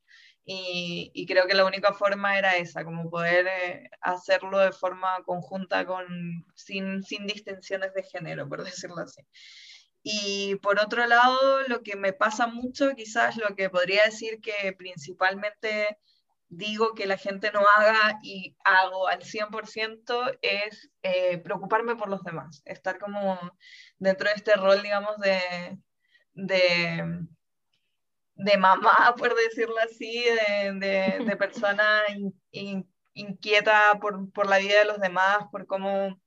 y, 0.50 1.26
creo 1.26 1.46
que 1.46 1.52
la 1.54 1.66
única 1.66 1.92
forma 1.92 2.38
era 2.38 2.56
esa, 2.56 2.82
como 2.82 3.10
poder 3.10 3.46
eh, 3.46 3.90
hacerlo 4.00 4.58
de 4.58 4.72
forma 4.72 5.22
conjunta 5.26 5.84
con, 5.84 6.06
sin, 6.54 7.02
sin 7.02 7.26
distinciones 7.26 7.92
de 7.92 8.02
género, 8.02 8.48
por 8.48 8.64
decirlo 8.64 9.02
así. 9.02 9.20
Y 10.02 10.56
por 10.62 10.80
otro 10.80 11.06
lado, 11.06 11.62
lo 11.68 11.82
que 11.82 11.96
me 11.96 12.14
pasa 12.14 12.46
mucho, 12.46 12.94
quizás 12.96 13.36
lo 13.36 13.54
que 13.56 13.68
podría 13.68 14.04
decir 14.06 14.40
que 14.40 14.72
principalmente 14.72 15.98
digo 16.48 16.94
que 16.94 17.06
la 17.06 17.18
gente 17.18 17.52
no 17.52 17.60
haga 17.76 18.18
y 18.22 18.56
hago 18.64 19.06
al 19.08 19.20
100% 19.20 20.38
es 20.40 20.90
eh, 21.02 21.36
preocuparme 21.38 21.94
por 21.96 22.08
los 22.08 22.22
demás, 22.24 22.62
estar 22.64 22.98
como 22.98 23.38
dentro 23.98 24.28
de 24.30 24.34
este 24.34 24.54
rol, 24.54 24.80
digamos, 24.82 25.18
de, 25.18 25.78
de 26.32 27.28
de 28.38 28.56
mamá, 28.56 29.14
por 29.18 29.34
decirlo 29.34 29.76
así, 29.84 30.24
de, 30.24 31.24
de, 31.24 31.36
persona 31.38 32.02
inquieta 33.12 33.98
por, 34.00 34.32
por 34.32 34.48
la 34.48 34.58
vida 34.58 34.78
de 34.78 34.84
los 34.86 35.00
demás, 35.00 35.38
por 35.50 35.66
cómo 35.66 36.18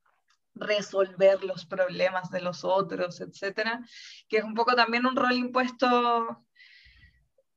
resolver 0.53 1.43
los 1.43 1.65
problemas 1.65 2.29
de 2.29 2.41
los 2.41 2.63
otros, 2.65 3.21
etcétera, 3.21 3.79
que 4.27 4.37
es 4.37 4.43
un 4.43 4.53
poco 4.53 4.75
también 4.75 5.05
un 5.05 5.15
rol 5.15 5.33
impuesto 5.33 6.45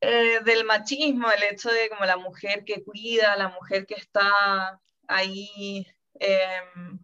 eh, 0.01 0.41
del 0.45 0.65
machismo, 0.65 1.31
el 1.31 1.43
hecho 1.43 1.71
de 1.71 1.89
como 1.89 2.05
la 2.05 2.17
mujer 2.17 2.65
que 2.65 2.85
cuida, 2.85 3.37
la 3.37 3.49
mujer 3.49 3.87
que 3.87 3.95
está 3.95 4.81
ahí 5.09 5.87
em, 6.15 6.99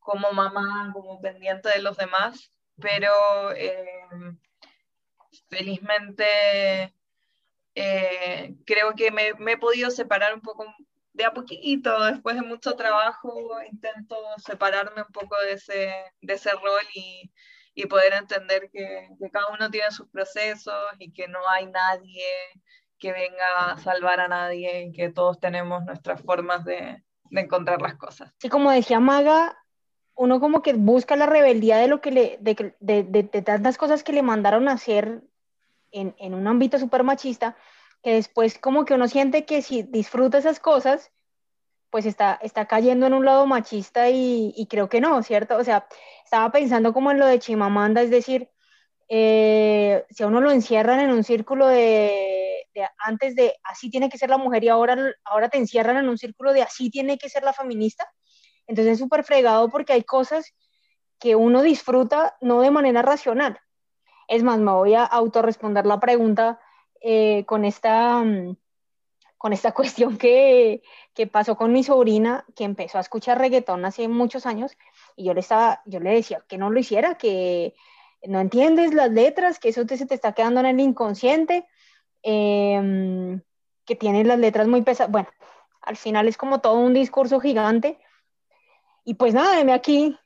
como 0.00 0.32
mamá, 0.32 0.90
como 0.92 1.20
pendiente 1.20 1.68
de 1.68 1.82
los 1.82 1.96
demás, 1.96 2.50
pero 2.80 3.52
em, 3.54 4.36
felizmente 5.50 6.94
eh, 7.74 8.54
creo 8.64 8.94
que 8.94 9.10
me, 9.10 9.28
he 9.52 9.58
podido 9.58 9.90
separar 9.90 10.34
un 10.34 10.40
poco 10.40 10.64
de 11.12 11.24
a 11.24 11.34
poquito, 11.34 12.04
después 12.04 12.36
de 12.36 12.42
mucho 12.42 12.76
trabajo, 12.76 13.48
intento 13.70 14.16
separarme 14.38 15.02
un 15.02 15.12
poco 15.12 15.36
de 15.44 15.52
ese, 15.52 15.92
de 16.22 16.34
ese 16.34 16.50
rol 16.50 16.82
y, 16.94 17.30
y 17.74 17.86
poder 17.86 18.14
entender 18.14 18.70
que, 18.72 19.08
cada 19.32 19.48
uno 19.48 19.70
tiene 19.70 19.90
sus 19.90 20.08
procesos 20.08 20.74
y 20.98 21.12
que 21.12 21.28
no 21.28 21.40
hay 21.48 21.66
nadie 21.66 22.24
que 22.98 23.12
venga 23.12 23.72
a 23.72 23.78
salvar 23.78 24.20
a 24.20 24.28
nadie 24.28 24.84
y 24.84 24.92
que 24.92 25.10
todos 25.10 25.40
tenemos 25.40 25.82
nuestras 25.84 26.22
formas 26.22 26.64
de, 26.64 27.02
de 27.30 27.40
encontrar 27.40 27.82
las 27.82 27.96
cosas. 27.96 28.32
Sí, 28.38 28.48
como 28.48 28.70
decía 28.70 29.00
Maga, 29.00 29.56
uno 30.14 30.38
como 30.38 30.62
que 30.62 30.74
busca 30.74 31.16
la 31.16 31.26
rebeldía 31.26 31.78
de 31.78 31.88
lo 31.88 32.00
que 32.00 32.10
le, 32.10 32.38
de, 32.40 32.74
de, 32.78 33.02
de, 33.04 33.22
de 33.24 33.42
tantas 33.42 33.78
cosas 33.78 34.04
que 34.04 34.12
le 34.12 34.22
mandaron 34.22 34.68
a 34.68 34.72
hacer 34.72 35.22
en, 35.92 36.14
en 36.18 36.34
un 36.34 36.46
ámbito 36.46 36.78
súper 36.78 37.04
machista, 37.04 37.56
que 38.02 38.14
después 38.14 38.58
como 38.58 38.84
que 38.84 38.94
uno 38.94 39.08
siente 39.08 39.44
que 39.44 39.62
si 39.62 39.82
disfruta 39.82 40.38
esas 40.38 40.60
cosas, 40.60 41.10
pues 41.90 42.06
está, 42.06 42.38
está 42.42 42.66
cayendo 42.66 43.06
en 43.06 43.14
un 43.14 43.24
lado 43.24 43.46
machista 43.46 44.08
y, 44.10 44.52
y, 44.56 44.66
creo 44.66 44.88
que 44.88 45.00
no, 45.00 45.22
¿cierto? 45.22 45.56
O 45.56 45.64
sea, 45.64 45.86
estaba 46.24 46.50
pensando 46.52 46.92
como 46.92 47.10
en 47.10 47.18
lo 47.18 47.26
de 47.26 47.40
Chimamanda, 47.40 48.00
es 48.02 48.10
decir, 48.10 48.48
eh, 49.08 50.04
si 50.10 50.22
a 50.22 50.28
uno 50.28 50.40
lo 50.40 50.52
encierran 50.52 51.00
en 51.00 51.10
un 51.10 51.24
círculo 51.24 51.66
de, 51.66 52.66
de, 52.74 52.88
antes 52.98 53.34
de 53.34 53.56
así 53.64 53.90
tiene 53.90 54.08
que 54.08 54.18
ser 54.18 54.30
la 54.30 54.38
mujer 54.38 54.62
y 54.62 54.68
ahora, 54.68 54.96
ahora 55.24 55.48
te 55.48 55.58
encierran 55.58 55.96
en 55.96 56.08
un 56.08 56.16
círculo 56.16 56.52
de 56.52 56.62
así 56.62 56.90
tiene 56.90 57.18
que 57.18 57.28
ser 57.28 57.42
la 57.42 57.52
feminista, 57.52 58.08
entonces 58.68 58.94
es 58.94 58.98
súper 59.00 59.24
fregado 59.24 59.68
porque 59.68 59.92
hay 59.92 60.04
cosas 60.04 60.54
que 61.18 61.34
uno 61.34 61.60
disfruta 61.62 62.36
no 62.40 62.60
de 62.62 62.70
manera 62.70 63.02
racional. 63.02 63.60
Es 64.30 64.44
más, 64.44 64.60
me 64.60 64.70
voy 64.70 64.94
a 64.94 65.04
autorresponder 65.04 65.86
la 65.86 65.98
pregunta 65.98 66.60
eh, 67.00 67.44
con, 67.46 67.64
esta, 67.64 68.22
mm, 68.22 68.56
con 69.36 69.52
esta 69.52 69.72
cuestión 69.74 70.16
que, 70.18 70.82
que, 71.14 71.26
pasó 71.26 71.56
con 71.56 71.72
mi 71.72 71.82
sobrina, 71.82 72.44
que 72.54 72.62
empezó 72.62 72.98
a 72.98 73.00
escuchar 73.00 73.38
reggaetón 73.38 73.84
hace 73.84 74.06
muchos 74.06 74.46
años, 74.46 74.78
y 75.16 75.24
yo 75.24 75.34
le, 75.34 75.40
estaba, 75.40 75.82
yo 75.84 75.98
le 75.98 76.12
decía 76.12 76.44
que 76.46 76.58
no 76.58 76.70
lo 76.70 76.78
hiciera, 76.78 77.16
que 77.16 77.74
no 78.22 78.38
entiendes 78.38 78.94
las 78.94 79.10
letras, 79.10 79.58
que 79.58 79.70
eso 79.70 79.84
te, 79.84 79.96
se 79.96 80.06
te 80.06 80.14
está 80.14 80.32
quedando 80.32 80.60
en 80.60 80.66
el 80.66 80.78
inconsciente, 80.78 81.66
eh, 82.22 83.40
que 83.84 83.96
tienes 83.96 84.28
las 84.28 84.38
letras 84.38 84.68
muy 84.68 84.82
pesadas. 84.82 85.10
Bueno, 85.10 85.28
al 85.82 85.96
final 85.96 86.28
es 86.28 86.36
como 86.36 86.60
todo 86.60 86.78
un 86.78 86.94
discurso 86.94 87.40
gigante. 87.40 87.98
Y 89.04 89.14
pues 89.14 89.34
nada, 89.34 89.56
deme 89.56 89.72
aquí 89.72 90.16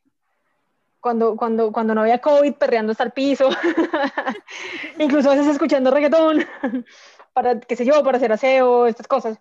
cuando, 1.05 1.37
cuando, 1.37 1.71
cuando 1.71 1.95
no 1.95 2.01
había 2.01 2.23
COVID, 2.23 2.55
perreando 2.55 2.93
hasta 2.93 3.05
el 3.05 3.11
piso, 3.11 3.51
incluso 4.99 5.31
a 5.31 5.35
veces 5.35 5.53
escuchando 5.53 5.91
reggaetón, 5.91 6.47
para, 7.35 7.61
qué 7.61 7.77
sé 7.77 7.85
yo, 7.85 8.03
para 8.03 8.17
hacer 8.17 8.33
aseo, 8.33 8.87
estas 8.87 9.07
cosas, 9.07 9.39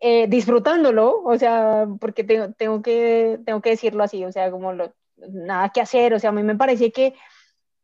eh, 0.00 0.26
disfrutándolo, 0.26 1.22
o 1.22 1.38
sea, 1.38 1.86
porque 2.00 2.24
tengo, 2.24 2.50
tengo, 2.50 2.82
que, 2.82 3.38
tengo 3.46 3.60
que 3.60 3.70
decirlo 3.70 4.02
así, 4.02 4.24
o 4.24 4.32
sea, 4.32 4.50
como 4.50 4.72
lo, 4.72 4.92
nada 5.18 5.68
que 5.68 5.80
hacer, 5.80 6.14
o 6.14 6.18
sea, 6.18 6.30
a 6.30 6.32
mí 6.32 6.42
me 6.42 6.56
parece 6.56 6.90
que 6.90 7.14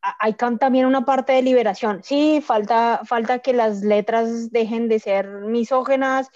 hay 0.01 0.33
también 0.33 0.87
una 0.87 1.05
parte 1.05 1.35
de 1.35 1.43
liberación, 1.43 2.03
sí, 2.03 2.43
falta, 2.45 3.03
falta 3.05 3.39
que 3.39 3.53
las 3.53 3.83
letras 3.83 4.51
dejen 4.51 4.89
de 4.89 4.99
ser 4.99 5.29
misógenas, 5.29 6.31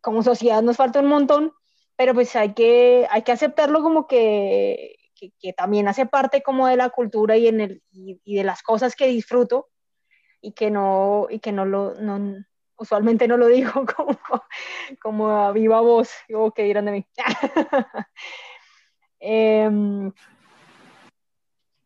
como 0.00 0.22
sociedad 0.22 0.62
nos 0.62 0.78
falta 0.78 1.00
un 1.00 1.08
montón, 1.08 1.52
pero 1.96 2.14
pues 2.14 2.34
hay 2.34 2.54
que, 2.54 3.06
hay 3.10 3.24
que 3.24 3.32
aceptarlo 3.32 3.82
como 3.82 4.06
que 4.06 4.97
que, 5.18 5.32
que, 5.40 5.52
también 5.52 5.88
hace 5.88 6.06
parte 6.06 6.42
como 6.42 6.66
de 6.68 6.76
la 6.76 6.90
cultura 6.90 7.36
y, 7.36 7.48
en 7.48 7.60
el, 7.60 7.82
y, 7.90 8.20
y, 8.24 8.36
de 8.36 8.44
las 8.44 8.62
cosas 8.62 8.94
que 8.94 9.06
disfruto 9.06 9.68
y 10.40 10.52
que 10.52 10.70
no, 10.70 11.26
y 11.28 11.40
que 11.40 11.52
no 11.52 11.64
lo, 11.64 11.94
no, 11.94 12.44
usualmente 12.78 13.28
no 13.28 13.36
lo 13.36 13.48
digo 13.48 13.72
como, 13.96 14.18
como 15.00 15.28
a 15.28 15.52
viva 15.52 15.80
voz, 15.80 16.10
o 16.32 16.52
que 16.52 16.62
dirán 16.62 16.86
de 16.86 16.92
mí. 16.92 17.06
eh, 19.20 19.70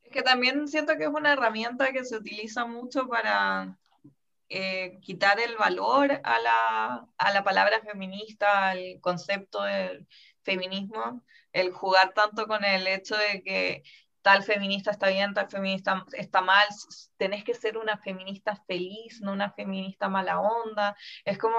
es 0.03 0.13
que 0.13 0.23
también 0.23 0.69
siento 0.69 0.97
que 0.97 1.05
es 1.05 1.11
una 1.11 1.33
herramienta 1.33 1.93
que 1.93 2.05
se 2.05 2.17
utiliza 2.17 2.67
mucho 2.67 3.09
para 3.09 3.79
eh, 4.49 4.99
quitar 5.01 5.41
el 5.41 5.57
valor 5.57 6.21
a 6.23 6.39
la, 6.39 7.07
a 7.17 7.33
la 7.33 7.43
palabra 7.43 7.81
feminista, 7.81 8.71
al 8.71 9.01
concepto 9.01 9.63
del 9.63 10.07
feminismo, 10.43 11.23
el 11.53 11.73
jugar 11.73 12.13
tanto 12.15 12.47
con 12.47 12.65
el 12.65 12.87
hecho 12.87 13.17
de 13.17 13.43
que 13.43 13.83
tal 14.23 14.43
feminista 14.45 14.91
está 14.93 15.09
bien, 15.09 15.35
tal 15.35 15.51
feminista 15.51 16.07
está 16.13 16.41
mal, 16.41 16.67
tenés 17.17 17.45
que 17.45 17.55
ser 17.55 17.77
una 17.77 17.99
feminista 17.99 18.57
feliz, 18.67 19.21
no 19.21 19.33
una 19.33 19.51
feminista 19.51 20.09
mala 20.09 20.41
onda. 20.41 20.97
Es 21.25 21.39
como 21.39 21.59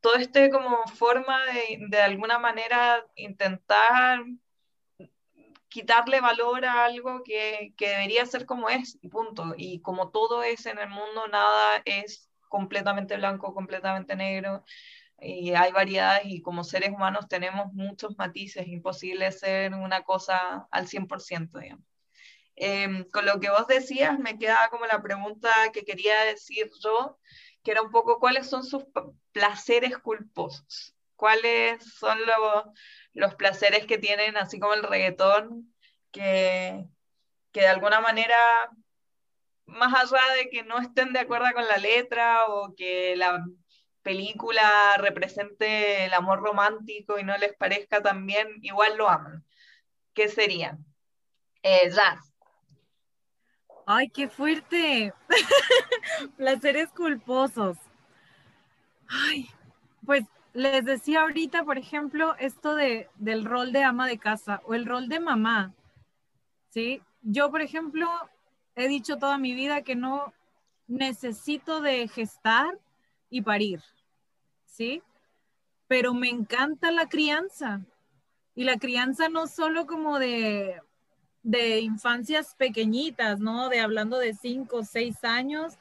todo 0.00 0.14
este 0.16 0.50
como 0.50 0.86
forma 0.88 1.44
de, 1.46 1.78
de 1.88 2.00
alguna 2.02 2.38
manera 2.38 3.04
intentar 3.16 4.20
quitarle 5.68 6.20
valor 6.20 6.66
a 6.66 6.84
algo 6.84 7.22
que, 7.24 7.72
que, 7.78 7.88
debería 7.88 8.26
ser 8.26 8.44
como 8.44 8.68
es, 8.68 8.98
punto. 9.10 9.54
Y 9.56 9.80
como 9.80 10.10
todo 10.10 10.42
es 10.42 10.66
en 10.66 10.78
el 10.78 10.90
mundo, 10.90 11.28
nada 11.28 11.80
es 11.86 12.28
completamente 12.48 13.16
blanco, 13.16 13.54
completamente 13.54 14.14
negro 14.14 14.64
y 15.22 15.54
hay 15.54 15.72
variedades 15.72 16.24
y 16.26 16.42
como 16.42 16.64
seres 16.64 16.90
humanos 16.90 17.28
tenemos 17.28 17.72
muchos 17.72 18.16
matices, 18.18 18.66
imposible 18.66 19.30
ser 19.32 19.74
una 19.74 20.02
cosa 20.02 20.66
al 20.70 20.88
100%, 20.88 21.58
digamos. 21.60 21.84
Eh, 22.56 23.06
con 23.12 23.24
lo 23.24 23.40
que 23.40 23.50
vos 23.50 23.66
decías, 23.66 24.18
me 24.18 24.38
queda 24.38 24.68
como 24.70 24.84
la 24.86 25.02
pregunta 25.02 25.50
que 25.72 25.84
quería 25.84 26.20
decir 26.24 26.70
yo, 26.82 27.18
que 27.62 27.70
era 27.70 27.82
un 27.82 27.90
poco 27.90 28.18
cuáles 28.18 28.48
son 28.48 28.64
sus 28.64 28.84
placeres 29.32 29.96
culposos, 29.98 30.94
cuáles 31.16 31.82
son 31.94 32.18
los, 32.26 32.64
los 33.14 33.34
placeres 33.36 33.86
que 33.86 33.98
tienen, 33.98 34.36
así 34.36 34.58
como 34.58 34.74
el 34.74 34.82
reggaetón, 34.82 35.72
que, 36.10 36.84
que 37.52 37.60
de 37.60 37.68
alguna 37.68 38.00
manera 38.00 38.36
más 39.66 39.94
allá 39.94 40.34
de 40.36 40.50
que 40.50 40.64
no 40.64 40.78
estén 40.78 41.12
de 41.12 41.20
acuerdo 41.20 41.46
con 41.54 41.66
la 41.66 41.78
letra 41.78 42.46
o 42.48 42.74
que 42.74 43.14
la 43.16 43.42
película 44.02 44.96
represente 44.98 46.04
el 46.04 46.14
amor 46.14 46.40
romántico 46.40 47.18
y 47.18 47.24
no 47.24 47.36
les 47.38 47.54
parezca 47.54 48.02
también, 48.02 48.48
igual 48.62 48.96
lo 48.96 49.08
aman. 49.08 49.44
¿Qué 50.14 50.28
serían? 50.28 50.84
Eh. 51.62 51.90
Ay, 53.86 54.10
qué 54.10 54.28
fuerte. 54.28 55.12
Placeres 56.36 56.90
culposos. 56.90 57.78
Ay, 59.08 59.48
pues 60.04 60.24
les 60.52 60.84
decía 60.84 61.22
ahorita, 61.22 61.64
por 61.64 61.78
ejemplo, 61.78 62.34
esto 62.38 62.74
de, 62.74 63.08
del 63.16 63.44
rol 63.44 63.72
de 63.72 63.84
ama 63.84 64.06
de 64.06 64.18
casa 64.18 64.60
o 64.64 64.74
el 64.74 64.86
rol 64.86 65.08
de 65.08 65.20
mamá. 65.20 65.74
¿Sí? 66.70 67.02
Yo, 67.22 67.50
por 67.50 67.62
ejemplo, 67.62 68.08
he 68.74 68.88
dicho 68.88 69.18
toda 69.18 69.38
mi 69.38 69.54
vida 69.54 69.82
que 69.82 69.94
no 69.94 70.32
necesito 70.86 71.80
de 71.80 72.08
gestar 72.08 72.78
y 73.32 73.40
parir, 73.40 73.82
¿sí? 74.66 75.02
Pero 75.88 76.12
me 76.12 76.28
encanta 76.28 76.92
la 76.92 77.08
crianza. 77.08 77.80
Y 78.54 78.64
la 78.64 78.76
crianza 78.76 79.30
no 79.30 79.46
solo 79.46 79.86
como 79.86 80.18
de, 80.18 80.78
de 81.42 81.80
infancias 81.80 82.54
pequeñitas, 82.56 83.40
¿no? 83.40 83.70
De 83.70 83.80
hablando 83.80 84.18
de 84.18 84.34
cinco 84.34 84.78
o 84.78 84.84
seis 84.84 85.24
años, 85.24 85.78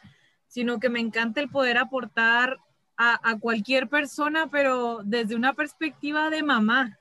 sino 0.47 0.79
que 0.79 0.87
me 0.87 1.01
encanta 1.01 1.41
el 1.41 1.49
poder 1.49 1.77
aportar 1.77 2.57
a, 2.95 3.19
a, 3.29 3.37
cualquier 3.37 3.89
persona, 3.89 4.47
pero 4.49 5.01
desde 5.03 5.35
una 5.35 5.53
perspectiva 5.53 6.29
de 6.29 6.43
mamá. 6.43 6.99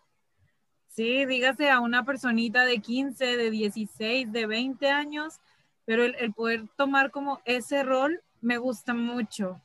Sí, 0.88 1.26
dígase 1.26 1.71
a 1.71 1.78
una 1.78 2.04
personita 2.04 2.64
de 2.64 2.80
15, 2.80 3.37
de 3.37 3.50
16, 3.52 4.33
de 4.33 4.47
20 4.47 4.88
años, 4.88 5.38
pero 5.85 6.02
el, 6.02 6.16
el 6.16 6.33
poder 6.33 6.66
tomar 6.76 7.12
como 7.12 7.40
ese 7.45 7.85
rol 7.85 8.21
me 8.40 8.59
gusta 8.59 8.95
mucho. 8.95 9.61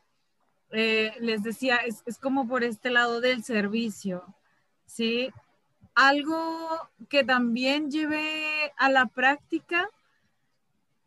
Eh, 0.72 1.14
les 1.20 1.44
decía, 1.44 1.78
es, 1.78 2.04
es, 2.06 2.18
como 2.18 2.48
por 2.48 2.64
este 2.64 2.90
lado 2.90 3.22
del 3.22 3.44
servicio, 3.44 4.24
¿sí? 4.86 5.32
Algo 5.94 6.90
que 7.08 7.24
también 7.24 7.90
lleve 7.90 8.74
a 8.78 8.90
la 8.90 9.06
práctica, 9.06 9.90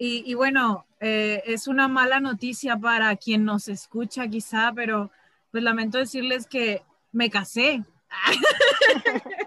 y, 0.01 0.35
bueno, 0.35 0.87
eh, 1.01 1.43
es 1.45 1.67
una 1.67 1.89
mala 1.89 2.21
noticia 2.21 2.77
para 2.77 3.17
quien 3.17 3.45
nos 3.45 3.67
escucha 3.67 4.29
quizá, 4.29 4.73
pero 4.73 5.11
pues 5.51 5.65
lamento 5.65 5.99
decirles 5.99 6.47
que 6.47 6.85
me 7.11 7.31
casé, 7.31 7.83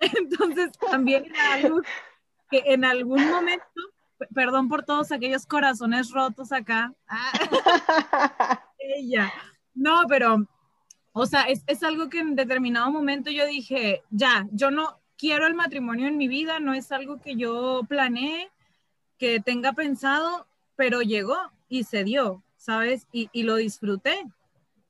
Entonces, 0.00 0.72
también 0.90 1.32
algo 1.52 1.80
que 2.50 2.64
en 2.66 2.84
algún 2.84 3.24
momento, 3.28 3.64
perdón 4.32 4.68
por 4.68 4.84
todos 4.84 5.12
aquellos 5.12 5.46
corazones 5.46 6.10
rotos 6.10 6.52
acá, 6.52 6.92
ella, 8.78 9.32
no, 9.74 10.02
pero, 10.08 10.46
o 11.12 11.26
sea, 11.26 11.42
es, 11.42 11.64
es 11.66 11.82
algo 11.82 12.08
que 12.08 12.20
en 12.20 12.36
determinado 12.36 12.90
momento 12.90 13.30
yo 13.30 13.46
dije, 13.46 14.02
ya, 14.10 14.46
yo 14.52 14.70
no 14.70 15.00
quiero 15.16 15.46
el 15.46 15.54
matrimonio 15.54 16.08
en 16.08 16.16
mi 16.16 16.28
vida, 16.28 16.60
no 16.60 16.74
es 16.74 16.92
algo 16.92 17.20
que 17.20 17.36
yo 17.36 17.82
planeé, 17.88 18.50
que 19.18 19.40
tenga 19.40 19.72
pensado, 19.72 20.46
pero 20.76 21.02
llegó 21.02 21.36
y 21.68 21.84
se 21.84 22.04
dio, 22.04 22.42
¿sabes? 22.56 23.06
Y, 23.12 23.28
y 23.32 23.44
lo 23.44 23.56
disfruté. 23.56 24.24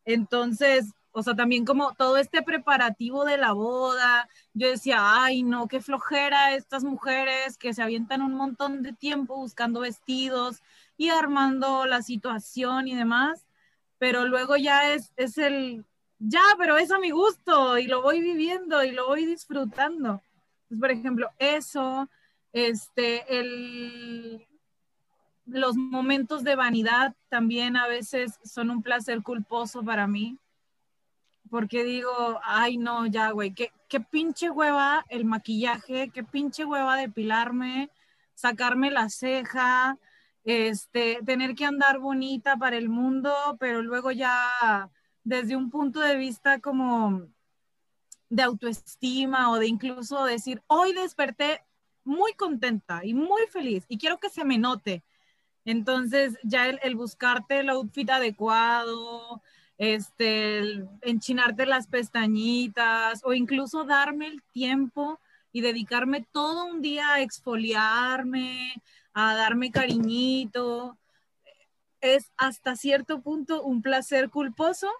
Entonces, 0.04 0.92
o 1.16 1.22
sea, 1.22 1.36
también 1.36 1.64
como 1.64 1.94
todo 1.94 2.16
este 2.16 2.42
preparativo 2.42 3.24
de 3.24 3.38
la 3.38 3.52
boda, 3.52 4.28
yo 4.52 4.68
decía, 4.68 4.98
ay, 5.00 5.44
no, 5.44 5.68
qué 5.68 5.80
flojera 5.80 6.54
estas 6.56 6.82
mujeres 6.82 7.56
que 7.56 7.72
se 7.72 7.82
avientan 7.82 8.20
un 8.20 8.34
montón 8.34 8.82
de 8.82 8.92
tiempo 8.92 9.36
buscando 9.36 9.78
vestidos 9.80 10.60
y 10.96 11.10
armando 11.10 11.86
la 11.86 12.02
situación 12.02 12.88
y 12.88 12.96
demás, 12.96 13.46
pero 13.98 14.24
luego 14.24 14.56
ya 14.56 14.92
es, 14.92 15.12
es 15.16 15.38
el, 15.38 15.84
ya, 16.18 16.42
pero 16.58 16.78
es 16.78 16.90
a 16.90 16.98
mi 16.98 17.10
gusto 17.10 17.78
y 17.78 17.86
lo 17.86 18.02
voy 18.02 18.20
viviendo 18.20 18.82
y 18.82 18.90
lo 18.90 19.06
voy 19.06 19.24
disfrutando. 19.24 20.20
Por 20.80 20.90
ejemplo, 20.90 21.30
eso, 21.38 22.08
este, 22.52 23.38
el, 23.38 24.44
los 25.46 25.76
momentos 25.76 26.42
de 26.42 26.56
vanidad 26.56 27.14
también 27.28 27.76
a 27.76 27.86
veces 27.86 28.40
son 28.42 28.70
un 28.70 28.82
placer 28.82 29.22
culposo 29.22 29.84
para 29.84 30.08
mí 30.08 30.40
porque 31.54 31.84
digo, 31.84 32.40
ay 32.42 32.78
no, 32.78 33.06
ya, 33.06 33.30
güey, 33.30 33.54
¿qué, 33.54 33.70
qué 33.88 34.00
pinche 34.00 34.50
hueva 34.50 35.04
el 35.08 35.24
maquillaje, 35.24 36.10
qué 36.12 36.24
pinche 36.24 36.64
hueva 36.64 36.96
depilarme, 36.96 37.90
sacarme 38.34 38.90
la 38.90 39.08
ceja, 39.08 39.96
este, 40.42 41.20
tener 41.24 41.54
que 41.54 41.64
andar 41.64 42.00
bonita 42.00 42.56
para 42.56 42.76
el 42.76 42.88
mundo, 42.88 43.32
pero 43.60 43.82
luego 43.82 44.10
ya 44.10 44.90
desde 45.22 45.54
un 45.54 45.70
punto 45.70 46.00
de 46.00 46.16
vista 46.16 46.58
como 46.58 47.22
de 48.28 48.42
autoestima 48.42 49.52
o 49.52 49.60
de 49.60 49.68
incluso 49.68 50.24
decir, 50.24 50.60
hoy 50.66 50.92
desperté 50.92 51.62
muy 52.02 52.32
contenta 52.32 53.04
y 53.04 53.14
muy 53.14 53.42
feliz 53.46 53.84
y 53.88 53.98
quiero 53.98 54.18
que 54.18 54.28
se 54.28 54.44
me 54.44 54.58
note. 54.58 55.04
Entonces 55.64 56.36
ya 56.42 56.68
el, 56.68 56.80
el 56.82 56.96
buscarte 56.96 57.60
el 57.60 57.68
outfit 57.68 58.10
adecuado, 58.10 59.40
este, 59.78 60.84
enchinarte 61.02 61.66
las 61.66 61.86
pestañitas 61.86 63.22
o 63.24 63.32
incluso 63.32 63.84
darme 63.84 64.28
el 64.28 64.42
tiempo 64.52 65.18
y 65.52 65.60
dedicarme 65.60 66.26
todo 66.32 66.64
un 66.64 66.80
día 66.80 67.14
a 67.14 67.20
exfoliarme, 67.20 68.74
a 69.12 69.34
darme 69.34 69.70
cariñito. 69.70 70.98
Es 72.00 72.32
hasta 72.36 72.76
cierto 72.76 73.22
punto 73.22 73.62
un 73.62 73.82
placer 73.82 74.30
culposo. 74.30 74.90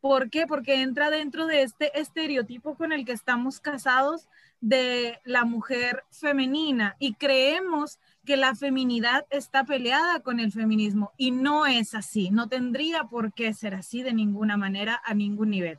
¿Por 0.00 0.30
qué? 0.30 0.46
Porque 0.46 0.82
entra 0.82 1.10
dentro 1.10 1.46
de 1.46 1.62
este 1.62 1.98
estereotipo 1.98 2.76
con 2.76 2.92
el 2.92 3.04
que 3.04 3.12
estamos 3.12 3.60
casados 3.60 4.28
de 4.60 5.20
la 5.24 5.44
mujer 5.44 6.04
femenina 6.10 6.96
y 6.98 7.14
creemos 7.14 7.98
que 8.24 8.36
la 8.36 8.54
feminidad 8.54 9.26
está 9.30 9.64
peleada 9.64 10.20
con 10.20 10.40
el 10.40 10.52
feminismo 10.52 11.12
y 11.16 11.30
no 11.30 11.66
es 11.66 11.94
así, 11.94 12.30
no 12.30 12.48
tendría 12.48 13.04
por 13.04 13.32
qué 13.32 13.52
ser 13.52 13.74
así 13.74 14.02
de 14.02 14.12
ninguna 14.12 14.56
manera 14.56 15.00
a 15.04 15.14
ningún 15.14 15.50
nivel. 15.50 15.78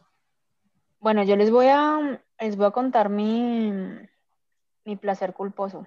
Bueno, 0.99 1.23
yo 1.23 1.35
les 1.35 1.51
voy 1.51 1.67
a, 1.67 2.21
les 2.39 2.55
voy 2.55 2.65
a 2.65 2.71
contar 2.71 3.09
mi, 3.09 3.71
mi 4.85 4.95
placer 4.95 5.33
culposo. 5.33 5.85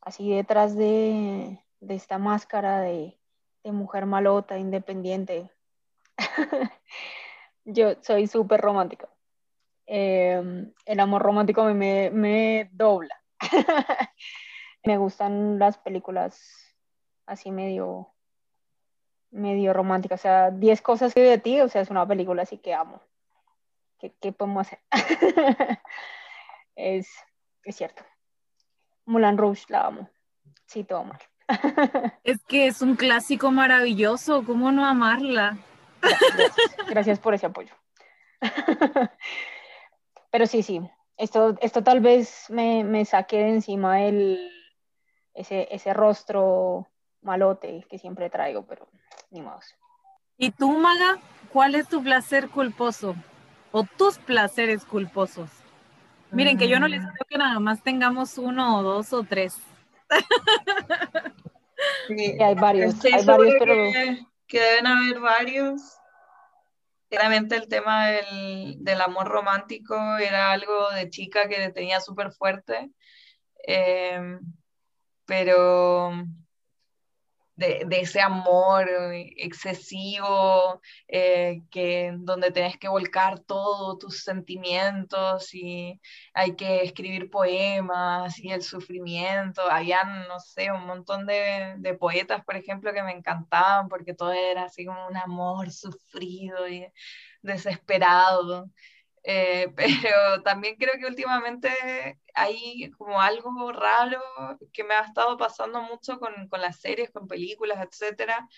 Así 0.00 0.30
detrás 0.30 0.76
de, 0.76 1.60
de 1.80 1.94
esta 1.94 2.18
máscara 2.18 2.80
de, 2.80 3.18
de 3.62 3.72
mujer 3.72 4.06
malota, 4.06 4.58
independiente. 4.58 5.50
yo 7.64 7.94
soy 8.00 8.26
súper 8.26 8.60
romántica. 8.60 9.08
Eh, 9.86 10.72
el 10.84 11.00
amor 11.00 11.22
romántico 11.22 11.64
me, 11.64 12.10
me 12.10 12.68
dobla. 12.72 13.20
Me 14.86 14.98
gustan 14.98 15.58
las 15.58 15.78
películas 15.78 16.40
así 17.26 17.50
medio, 17.50 18.14
medio 19.32 19.72
románticas. 19.72 20.20
O 20.20 20.22
sea, 20.22 20.50
10 20.52 20.80
cosas 20.80 21.12
que 21.12 21.22
de 21.22 21.38
ti, 21.38 21.60
o 21.60 21.68
sea, 21.68 21.82
es 21.82 21.90
una 21.90 22.06
película 22.06 22.42
así 22.42 22.58
que 22.58 22.72
amo. 22.72 23.02
¿Qué, 23.98 24.14
qué 24.20 24.30
podemos 24.30 24.64
hacer? 24.64 24.78
es, 26.76 27.08
es 27.64 27.74
cierto. 27.74 28.04
Mulan 29.06 29.36
Rouge 29.36 29.64
la 29.68 29.86
amo. 29.86 30.08
Sí, 30.66 30.84
todo 30.84 31.02
mal. 31.02 31.18
es 32.22 32.44
que 32.44 32.68
es 32.68 32.80
un 32.80 32.94
clásico 32.94 33.50
maravilloso. 33.50 34.44
¿Cómo 34.44 34.70
no 34.70 34.86
amarla? 34.86 35.58
Gracias, 36.00 36.54
gracias 36.88 37.18
por 37.18 37.34
ese 37.34 37.46
apoyo. 37.46 37.74
Pero 40.30 40.46
sí, 40.46 40.62
sí. 40.62 40.80
Esto, 41.16 41.56
esto 41.60 41.82
tal 41.82 42.00
vez 42.00 42.44
me, 42.50 42.84
me 42.84 43.04
saque 43.04 43.38
de 43.38 43.48
encima 43.48 44.02
el, 44.02 44.55
ese, 45.36 45.68
ese 45.70 45.92
rostro 45.92 46.88
malote 47.22 47.86
que 47.88 47.98
siempre 47.98 48.30
traigo, 48.30 48.64
pero 48.66 48.88
ni 49.30 49.42
modo. 49.42 49.60
¿Y 50.38 50.50
tú, 50.50 50.70
Maga, 50.72 51.18
cuál 51.52 51.74
es 51.74 51.88
tu 51.88 52.02
placer 52.02 52.48
culposo? 52.48 53.14
¿O 53.72 53.84
tus 53.84 54.18
placeres 54.18 54.84
culposos? 54.84 55.50
Miren, 56.30 56.58
que 56.58 56.68
yo 56.68 56.80
no 56.80 56.88
les 56.88 57.00
creo 57.00 57.12
mm. 57.12 57.28
que 57.28 57.38
nada 57.38 57.60
más 57.60 57.82
tengamos 57.82 58.38
uno 58.38 58.78
o 58.78 58.82
dos 58.82 59.12
o 59.12 59.22
tres. 59.22 59.58
Sí, 62.08 62.38
hay 62.40 62.54
varios, 62.54 63.04
hay 63.04 63.24
varios, 63.24 63.54
pero... 63.58 63.74
Que, 64.46 64.60
deben 64.60 64.86
haber 64.86 65.20
varios. 65.20 65.82
Claramente 67.10 67.56
el 67.56 67.68
tema 67.68 68.06
del, 68.08 68.76
del, 68.82 69.00
amor 69.00 69.28
romántico 69.28 69.94
era 70.16 70.52
algo 70.52 70.90
de 70.92 71.10
chica 71.10 71.48
que 71.48 71.68
tenía 71.70 72.00
súper 72.00 72.32
fuerte. 72.32 72.90
Eh, 73.66 74.38
pero 75.26 76.12
de, 77.56 77.86
ese 77.90 78.20
amor 78.20 78.88
excesivo, 79.36 80.80
eh, 81.08 81.62
que, 81.70 82.12
donde 82.18 82.50
tenés 82.50 82.76
que 82.78 82.88
volcar 82.88 83.40
todos 83.40 83.98
tus 83.98 84.22
sentimientos 84.22 85.54
y 85.54 86.00
hay 86.34 86.54
que 86.56 86.82
escribir 86.82 87.30
poemas 87.30 88.38
y 88.38 88.50
el 88.52 88.62
sufrimiento. 88.62 89.62
Habían, 89.70 90.28
no 90.28 90.38
sé, 90.40 90.70
un 90.70 90.86
montón 90.86 91.26
de, 91.26 91.74
de 91.78 91.94
poetas, 91.94 92.44
por 92.44 92.56
ejemplo, 92.56 92.92
que 92.92 93.02
me 93.02 93.12
encantaban 93.12 93.88
porque 93.88 94.14
todo 94.14 94.32
era 94.32 94.64
así 94.64 94.84
como 94.84 95.06
un 95.08 95.16
amor 95.16 95.70
sufrido 95.72 96.68
y 96.68 96.86
desesperado. 97.42 98.70
Eh, 99.28 99.72
pero 99.76 100.42
también 100.44 100.76
creo 100.76 100.94
que 100.98 101.06
últimamente 101.06 101.68
hay 102.34 102.90
como 102.92 103.20
algo 103.20 103.72
raro 103.72 104.22
que 104.72 104.84
me 104.84 104.94
ha 104.94 105.00
estado 105.00 105.36
pasando 105.36 105.82
mucho 105.82 106.18
con, 106.20 106.48
con 106.48 106.60
las 106.60 106.80
series, 106.80 107.10
con 107.10 107.26
películas, 107.26 107.84
etcétera, 107.84 108.48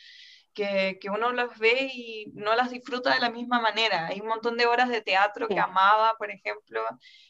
que, 0.52 0.98
que, 1.00 1.08
uno 1.10 1.32
los 1.32 1.58
ve 1.58 1.90
y 1.92 2.26
no 2.34 2.54
las 2.54 2.70
disfruta 2.70 3.14
de 3.14 3.20
la 3.20 3.30
misma 3.30 3.60
manera. 3.60 4.08
Hay 4.08 4.20
un 4.20 4.28
montón 4.28 4.56
de 4.58 4.66
horas 4.66 4.90
de 4.90 5.00
teatro 5.02 5.48
que 5.48 5.58
amaba, 5.58 6.14
por 6.18 6.30
ejemplo, 6.30 6.82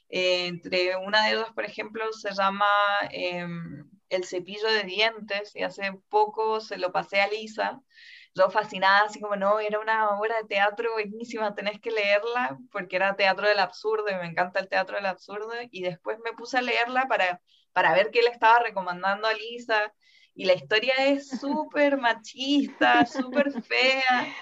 eh, 0.08 0.46
entre 0.46 0.96
una 0.96 1.26
de 1.26 1.34
dos, 1.34 1.50
por 1.52 1.64
ejemplo, 1.64 2.12
se 2.12 2.34
llama 2.34 2.66
em, 3.12 3.88
El 4.08 4.24
cepillo 4.24 4.68
de 4.68 4.84
dientes, 4.84 5.54
y 5.54 5.62
hace 5.62 5.92
poco 6.08 6.60
se 6.60 6.78
lo 6.78 6.92
pasé 6.92 7.20
a 7.20 7.28
Lisa 7.28 7.80
yo 8.38 8.50
fascinada, 8.50 9.06
así 9.06 9.20
como, 9.20 9.36
no, 9.36 9.60
era 9.60 9.78
una 9.80 10.10
obra 10.18 10.36
de 10.38 10.48
teatro 10.48 10.92
buenísima, 10.92 11.54
tenés 11.54 11.80
que 11.80 11.90
leerla, 11.90 12.58
porque 12.72 12.96
era 12.96 13.16
teatro 13.16 13.48
del 13.48 13.58
absurdo 13.58 14.06
y 14.10 14.14
me 14.14 14.26
encanta 14.26 14.60
el 14.60 14.68
teatro 14.68 14.96
del 14.96 15.06
absurdo, 15.06 15.52
y 15.70 15.82
después 15.82 16.18
me 16.24 16.32
puse 16.32 16.58
a 16.58 16.62
leerla 16.62 17.06
para, 17.08 17.40
para 17.72 17.92
ver 17.94 18.10
qué 18.10 18.22
le 18.22 18.30
estaba 18.30 18.60
recomendando 18.60 19.28
a 19.28 19.34
Lisa, 19.34 19.92
y 20.34 20.44
la 20.44 20.54
historia 20.54 20.94
es 20.98 21.28
súper 21.40 21.98
machista, 21.98 23.04
súper 23.04 23.50
fea. 23.62 24.32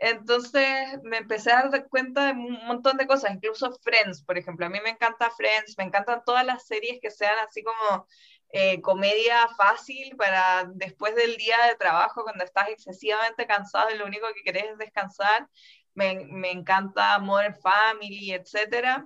Entonces 0.00 1.00
me 1.04 1.18
empecé 1.18 1.52
a 1.52 1.68
dar 1.68 1.88
cuenta 1.88 2.26
de 2.26 2.32
un 2.32 2.66
montón 2.66 2.96
de 2.96 3.06
cosas, 3.06 3.32
incluso 3.32 3.72
Friends, 3.82 4.24
por 4.24 4.36
ejemplo. 4.36 4.66
A 4.66 4.68
mí 4.68 4.80
me 4.82 4.90
encanta 4.90 5.30
Friends, 5.30 5.76
me 5.78 5.84
encantan 5.84 6.22
todas 6.26 6.44
las 6.44 6.66
series 6.66 6.98
que 7.00 7.12
sean 7.12 7.38
así 7.46 7.62
como 7.62 8.06
eh, 8.58 8.80
comedia 8.80 9.48
fácil 9.48 10.16
para 10.16 10.64
después 10.76 11.14
del 11.14 11.36
día 11.36 11.58
de 11.68 11.76
trabajo, 11.76 12.22
cuando 12.22 12.42
estás 12.42 12.70
excesivamente 12.70 13.46
cansado 13.46 13.90
y 13.90 13.98
lo 13.98 14.06
único 14.06 14.26
que 14.34 14.42
querés 14.42 14.70
es 14.72 14.78
descansar. 14.78 15.46
Me, 15.92 16.24
me 16.24 16.52
encanta 16.52 17.18
Modern 17.18 17.54
Family, 17.60 18.32
etc. 18.32 19.04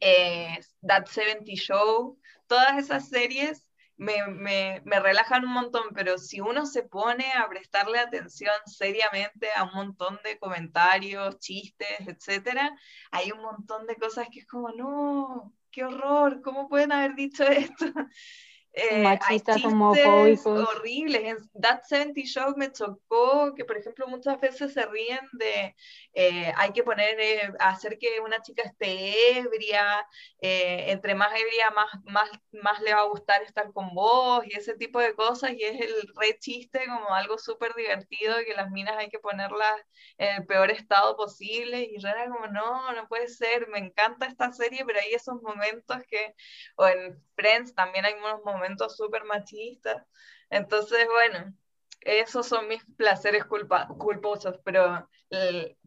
Eh, 0.00 0.58
That 0.86 1.04
70 1.04 1.52
Show, 1.54 2.18
todas 2.46 2.78
esas 2.78 3.10
series 3.10 3.62
me, 3.98 4.26
me, 4.28 4.80
me, 4.86 5.00
relajan 5.00 5.44
un 5.44 5.52
montón, 5.52 5.82
pero 5.94 6.16
si 6.16 6.40
uno 6.40 6.64
se 6.64 6.82
pone 6.82 7.30
a 7.32 7.46
prestarle 7.50 7.98
atención 7.98 8.54
seriamente 8.64 9.48
a 9.54 9.64
un 9.64 9.74
montón 9.74 10.18
de 10.24 10.38
comentarios, 10.38 11.38
chistes, 11.40 12.08
etcétera, 12.08 12.74
hay 13.10 13.32
un 13.32 13.42
montón 13.42 13.86
de 13.86 13.96
cosas 13.96 14.28
que 14.32 14.40
es 14.40 14.46
como, 14.46 14.70
no, 14.70 15.52
qué 15.70 15.84
horror, 15.84 16.40
¿cómo 16.40 16.70
pueden 16.70 16.92
haber 16.92 17.14
dicho 17.14 17.44
esto? 17.44 17.84
Eh, 18.74 19.02
machistas, 19.02 19.62
homofóbicos. 19.64 20.68
Horribles. 20.68 21.22
En 21.24 21.36
That 21.60 21.82
70 21.84 22.22
Show 22.24 22.54
me 22.56 22.72
chocó 22.72 23.54
que, 23.54 23.66
por 23.66 23.76
ejemplo, 23.76 24.06
muchas 24.06 24.40
veces 24.40 24.72
se 24.72 24.86
ríen 24.86 25.20
de 25.32 25.76
eh, 26.14 26.52
hay 26.56 26.72
que 26.72 26.82
poner, 26.82 27.20
eh, 27.20 27.52
hacer 27.58 27.98
que 27.98 28.20
una 28.20 28.40
chica 28.40 28.62
esté 28.62 29.38
ebria, 29.38 30.06
entre 30.40 31.14
más 31.14 31.32
ebria, 31.38 31.70
más, 31.70 31.90
más, 32.04 32.30
más 32.52 32.80
le 32.80 32.94
va 32.94 33.02
a 33.02 33.08
gustar 33.08 33.42
estar 33.42 33.72
con 33.72 33.94
vos 33.94 34.42
y 34.46 34.56
ese 34.56 34.74
tipo 34.74 35.00
de 35.00 35.14
cosas. 35.14 35.52
Y 35.52 35.62
es 35.62 35.78
el 35.80 35.92
re 36.16 36.38
chiste 36.38 36.86
como 36.86 37.14
algo 37.14 37.36
súper 37.36 37.74
divertido 37.74 38.36
que 38.46 38.54
las 38.54 38.70
minas 38.70 38.96
hay 38.96 39.10
que 39.10 39.18
ponerlas 39.18 39.80
en 40.16 40.36
el 40.36 40.46
peor 40.46 40.70
estado 40.70 41.14
posible. 41.16 41.90
Y 41.90 41.96
era 41.96 42.26
como, 42.28 42.46
no, 42.46 42.92
no 42.92 43.06
puede 43.06 43.28
ser, 43.28 43.68
me 43.68 43.78
encanta 43.78 44.26
esta 44.26 44.50
serie, 44.52 44.84
pero 44.86 44.98
hay 44.98 45.12
esos 45.12 45.42
momentos 45.42 45.98
que, 46.08 46.34
o 46.76 46.86
en 46.86 47.22
Friends 47.36 47.74
también 47.74 48.04
hay 48.06 48.14
unos 48.14 48.42
momentos 48.44 48.61
momentos 48.62 48.96
súper 48.96 49.24
machistas. 49.24 50.04
Entonces, 50.50 51.06
bueno, 51.10 51.52
esos 52.00 52.46
son 52.46 52.68
mis 52.68 52.84
placeres 52.96 53.44
culpa 53.44 53.88
culposos, 53.98 54.58
pero 54.64 55.08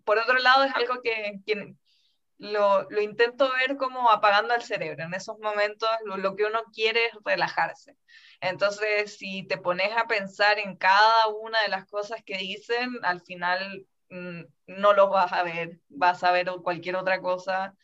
por 0.03 0.17
otro 0.17 0.37
lado 0.39 0.63
es 0.63 0.75
algo 0.75 1.01
que, 1.01 1.75
lo, 2.37 2.89
lo, 2.89 3.01
intento 3.01 3.49
ver 3.53 3.77
como 3.77 4.09
apagando 4.11 4.53
el 4.53 4.61
cerebro. 4.61 5.03
En 5.03 5.13
esos 5.13 5.37
momentos 5.39 5.89
lo, 6.03 6.17
lo, 6.17 6.35
que 6.35 6.45
uno 6.45 6.63
quiere 6.73 7.05
es 7.05 7.13
relajarse. 7.23 7.95
Entonces, 8.41 9.17
si 9.17 9.43
te 9.47 9.57
pones 9.57 9.95
a 9.95 10.07
pensar 10.07 10.59
en 10.59 10.75
cada 10.75 11.27
una 11.27 11.61
de 11.61 11.69
las 11.69 11.85
cosas 11.85 12.21
que 12.25 12.37
dicen, 12.37 12.89
al 13.03 13.21
final 13.21 13.87
mm, 14.09 14.41
no 14.67 14.93
los 14.93 15.09
vas 15.09 15.31
a 15.31 15.43
ver, 15.43 15.79
vas 15.89 16.23
a 16.23 16.31
ver 16.31 16.47
cualquier 16.61 16.97
otra 16.97 17.21
cosa 17.21 17.75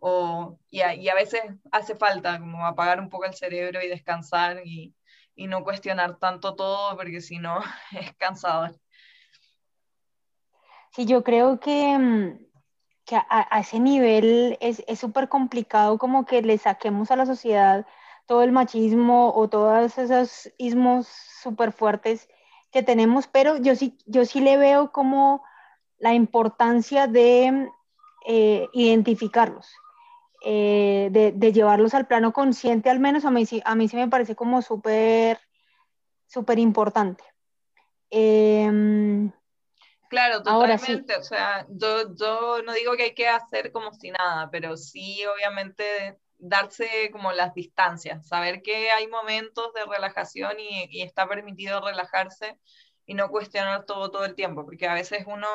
o, 0.00 0.58
y, 0.70 0.80
a, 0.80 0.94
y, 0.94 1.08
a, 1.08 1.14
veces 1.14 1.42
hace 1.70 1.94
falta 1.94 2.38
como 2.38 2.66
apagar 2.66 3.00
un 3.00 3.08
poco 3.08 3.26
el 3.26 3.34
cerebro 3.34 3.82
y 3.82 3.88
descansar 3.88 4.62
y, 4.64 4.94
y 5.34 5.46
no 5.46 5.62
cuestionar 5.62 6.18
tanto 6.18 6.56
todo 6.56 6.96
porque 6.96 7.20
si 7.20 7.38
no 7.38 7.60
es 7.92 8.14
cansador. 8.14 8.72
Sí, 10.92 11.06
yo 11.06 11.22
creo 11.22 11.60
que, 11.60 11.96
mm, 11.98 12.46
que 13.04 13.16
a, 13.16 13.26
a, 13.28 13.60
ese 13.60 13.78
nivel 13.78 14.58
es 14.60 14.82
súper 14.98 15.28
complicado 15.28 15.98
como 15.98 16.26
que 16.26 16.42
le 16.42 16.58
saquemos 16.58 17.10
a 17.10 17.16
la 17.16 17.26
sociedad 17.26 17.86
todo 18.26 18.42
el 18.42 18.52
machismo 18.52 19.32
o 19.34 19.48
todos 19.48 19.98
esos 19.98 20.52
ismos 20.56 21.08
súper 21.42 21.72
fuertes 21.72 22.28
que 22.70 22.82
tenemos, 22.82 23.26
pero 23.26 23.56
yo 23.56 23.74
sí, 23.74 23.98
yo 24.06 24.24
sí 24.24 24.40
le 24.40 24.56
veo 24.56 24.92
como 24.92 25.42
la 25.98 26.14
importancia 26.14 27.06
de 27.06 27.68
eh, 28.26 28.68
identificarlos. 28.72 29.68
Eh, 30.42 31.08
de, 31.10 31.52
llevarlos 31.52 31.92
al 31.92 32.06
plano 32.06 32.32
consciente, 32.32 32.88
al 32.88 32.98
menos 32.98 33.26
a 33.26 33.30
mí, 33.30 33.44
a 33.62 33.74
mí 33.74 33.88
sí 33.88 33.96
me 33.96 34.08
parece 34.08 34.34
como 34.34 34.62
súper, 34.62 35.38
súper 36.26 36.58
importante. 36.58 37.22
Em, 38.08 39.30
claro, 40.08 40.42
totalmente. 40.42 41.16
O 41.16 41.22
sea, 41.22 41.66
yo, 41.68 42.14
yo 42.14 42.62
no 42.62 42.72
digo 42.72 42.96
que 42.96 43.02
hay 43.02 43.14
que 43.14 43.28
hacer 43.28 43.70
como 43.70 43.92
si 43.92 44.12
nada, 44.12 44.48
pero 44.50 44.78
sí, 44.78 45.22
obviamente, 45.26 46.18
darse 46.38 47.10
como 47.12 47.32
las 47.32 47.52
distancias, 47.52 48.26
saber 48.26 48.62
que 48.62 48.90
hay 48.90 49.08
momentos 49.08 49.74
de 49.74 49.84
relajación 49.84 50.58
y, 50.58 50.88
y 50.90 51.02
está 51.02 51.28
permitido 51.28 51.84
relajarse 51.84 52.58
y 53.04 53.12
no 53.12 53.28
cuestionar 53.28 53.84
todo 53.84 54.10
todo 54.10 54.24
el 54.24 54.34
tiempo, 54.34 54.64
porque 54.64 54.88
a 54.88 54.94
veces 54.94 55.24
uno 55.26 55.46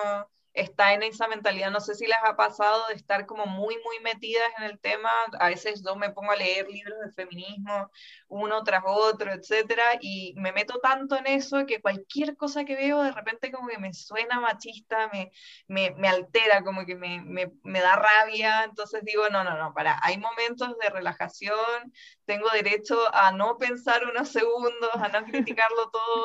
está 0.55 0.93
en 0.93 1.03
esa 1.03 1.27
mentalidad, 1.27 1.69
no 1.69 1.81
sé 1.81 1.95
si 1.95 2.07
les 2.07 2.17
ha 2.23 2.35
pasado 2.35 2.87
de 2.87 2.95
estar 2.95 3.25
como 3.25 3.45
muy, 3.45 3.77
muy 3.83 3.99
metidas 4.03 4.47
en 4.57 4.63
el 4.65 4.79
tema, 4.79 5.11
a 5.39 5.49
veces 5.49 5.83
yo 5.85 5.95
me 5.95 6.11
pongo 6.11 6.31
a 6.31 6.35
leer 6.37 6.67
libros 6.69 6.97
de 7.01 7.11
feminismo, 7.11 7.91
uno 8.29 8.63
tras 8.63 8.83
otro, 8.85 9.31
etcétera, 9.33 9.83
y 10.01 10.33
me 10.37 10.53
meto 10.53 10.79
tanto 10.79 11.17
en 11.17 11.27
eso 11.27 11.65
que 11.65 11.81
cualquier 11.81 12.37
cosa 12.37 12.63
que 12.65 12.75
veo 12.75 13.03
de 13.03 13.11
repente 13.11 13.51
como 13.51 13.67
que 13.67 13.77
me 13.77 13.93
suena 13.93 14.39
machista, 14.39 15.09
me, 15.13 15.31
me, 15.67 15.91
me 15.91 16.07
altera, 16.07 16.63
como 16.63 16.85
que 16.85 16.95
me, 16.95 17.21
me, 17.21 17.51
me 17.63 17.81
da 17.81 17.95
rabia, 17.95 18.63
entonces 18.63 19.03
digo, 19.03 19.29
no, 19.29 19.43
no, 19.43 19.57
no, 19.57 19.73
para, 19.73 19.99
hay 20.01 20.17
momentos 20.17 20.77
de 20.79 20.89
relajación, 20.89 21.93
tengo 22.25 22.49
derecho 22.51 22.97
a 23.13 23.31
no 23.31 23.57
pensar 23.57 24.05
unos 24.05 24.29
segundos, 24.29 24.89
a 24.93 25.09
no 25.09 25.25
criticarlo 25.25 25.89
todo, 25.91 26.23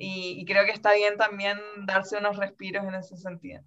y, 0.00 0.44
creo 0.44 0.64
que 0.64 0.70
está 0.70 0.94
bien 0.94 1.16
también 1.16 1.58
darse 1.84 2.16
unos 2.16 2.36
respiros 2.36 2.84
en 2.86 2.94
ese 2.94 3.16
sentido. 3.16 3.62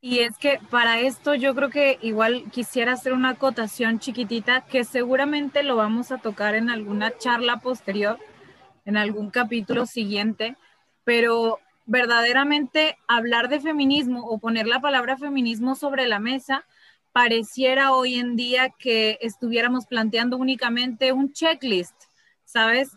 Y 0.00 0.20
es 0.20 0.38
que 0.38 0.60
para 0.70 1.00
esto 1.00 1.34
yo 1.34 1.52
creo 1.54 1.68
que 1.68 1.98
igual 2.00 2.44
quisiera 2.52 2.92
hacer 2.92 3.12
una 3.12 3.30
acotación 3.30 3.98
chiquitita 3.98 4.60
que 4.60 4.84
seguramente 4.84 5.64
lo 5.64 5.74
vamos 5.74 6.12
a 6.12 6.18
tocar 6.18 6.54
en 6.54 6.70
alguna 6.70 7.16
charla 7.18 7.56
posterior, 7.56 8.20
en 8.84 8.96
algún 8.96 9.30
capítulo 9.30 9.84
siguiente, 9.84 10.56
pero 11.02 11.58
verdaderamente 11.86 12.98
hablar 13.08 13.48
de 13.48 13.60
feminismo 13.60 14.24
o 14.26 14.38
poner 14.38 14.68
la 14.68 14.80
palabra 14.80 15.16
feminismo 15.16 15.74
sobre 15.74 16.06
la 16.06 16.20
mesa 16.20 16.64
pareciera 17.10 17.92
hoy 17.92 18.16
en 18.16 18.36
día 18.36 18.70
que 18.78 19.18
estuviéramos 19.22 19.86
planteando 19.86 20.36
únicamente 20.36 21.10
un 21.12 21.32
checklist, 21.32 21.96
¿sabes? 22.44 22.90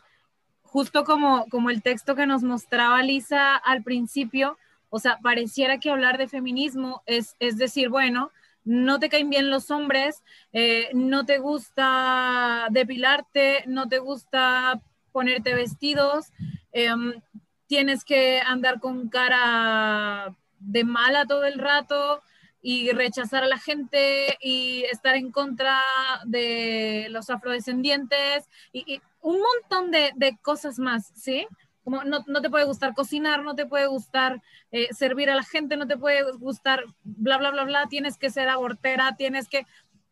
Justo 0.72 1.04
como, 1.04 1.48
como 1.50 1.70
el 1.70 1.82
texto 1.82 2.16
que 2.16 2.28
nos 2.28 2.44
mostraba 2.44 3.02
Lisa 3.02 3.56
al 3.56 3.84
principio, 3.84 4.58
o 4.90 5.00
sea, 5.00 5.18
pareciera 5.22 5.80
que 5.80 5.90
hablar 5.90 6.18
de 6.18 6.28
feminismo 6.28 7.02
es, 7.06 7.36
es 7.40 7.58
decir, 7.58 7.90
bueno, 7.90 8.32
no 8.64 9.00
te 9.00 9.10
caen 9.10 9.30
bien 9.30 9.50
los 9.50 9.72
hombres, 9.72 10.24
eh, 10.54 10.90
no 10.94 11.26
te 11.26 11.40
gusta 11.40 12.68
depilarte, 12.70 13.64
no 13.68 13.88
te 13.88 14.00
gusta 14.00 14.80
ponerte 15.12 15.56
vestidos, 15.56 16.28
em, 16.72 17.22
tienes 17.68 18.04
que 18.04 18.42
andar 18.42 18.80
con 18.80 19.10
cara 19.10 20.36
de 20.60 20.84
mala 20.84 21.26
todo 21.26 21.46
el 21.46 21.58
rato 21.58 22.22
y 22.62 22.92
rechazar 22.92 23.44
a 23.44 23.48
la 23.48 23.58
gente 23.58 24.38
y 24.42 24.84
estar 24.92 25.16
en 25.16 25.32
contra 25.32 25.82
de 26.26 27.08
los 27.10 27.30
afrodescendientes 27.30 28.50
y, 28.74 29.02
un 29.22 29.40
montón 29.42 29.92
de, 29.92 30.38
cosas 30.42 30.80
más, 30.80 31.12
¿sí? 31.16 31.46
Como 31.84 32.04
no, 32.04 32.24
te 32.24 32.50
puede 32.50 32.66
gustar 32.66 32.94
cocinar, 32.94 33.44
no 33.44 33.56
te 33.56 33.66
puede 33.66 33.88
gustar 33.88 34.42
eh, 34.72 34.88
servir 34.94 35.30
a 35.30 35.36
la 35.36 35.44
gente, 35.44 35.76
no 35.76 35.88
te 35.88 35.98
puede 35.98 36.32
gustar 36.38 36.86
bla, 37.04 37.38
bla, 37.38 37.52
bla, 37.52 37.64
bla, 37.64 37.88
tienes 37.88 38.18
que 38.18 38.30
ser 38.30 38.50
abortera, 38.50 39.16
tienes 39.18 39.48
que... 39.50 39.66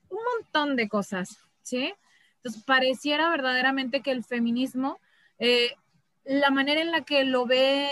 Un 0.09 0.19
montón 0.35 0.75
de 0.75 0.87
cosas, 0.87 1.37
¿sí? 1.61 1.93
Entonces, 2.37 2.63
pareciera 2.63 3.29
verdaderamente 3.29 4.01
que 4.01 4.11
el 4.11 4.23
feminismo, 4.23 4.99
eh, 5.39 5.71
la 6.23 6.49
manera 6.49 6.81
en 6.81 6.91
la 6.91 7.01
que 7.01 7.23
lo 7.25 7.45
ve 7.45 7.89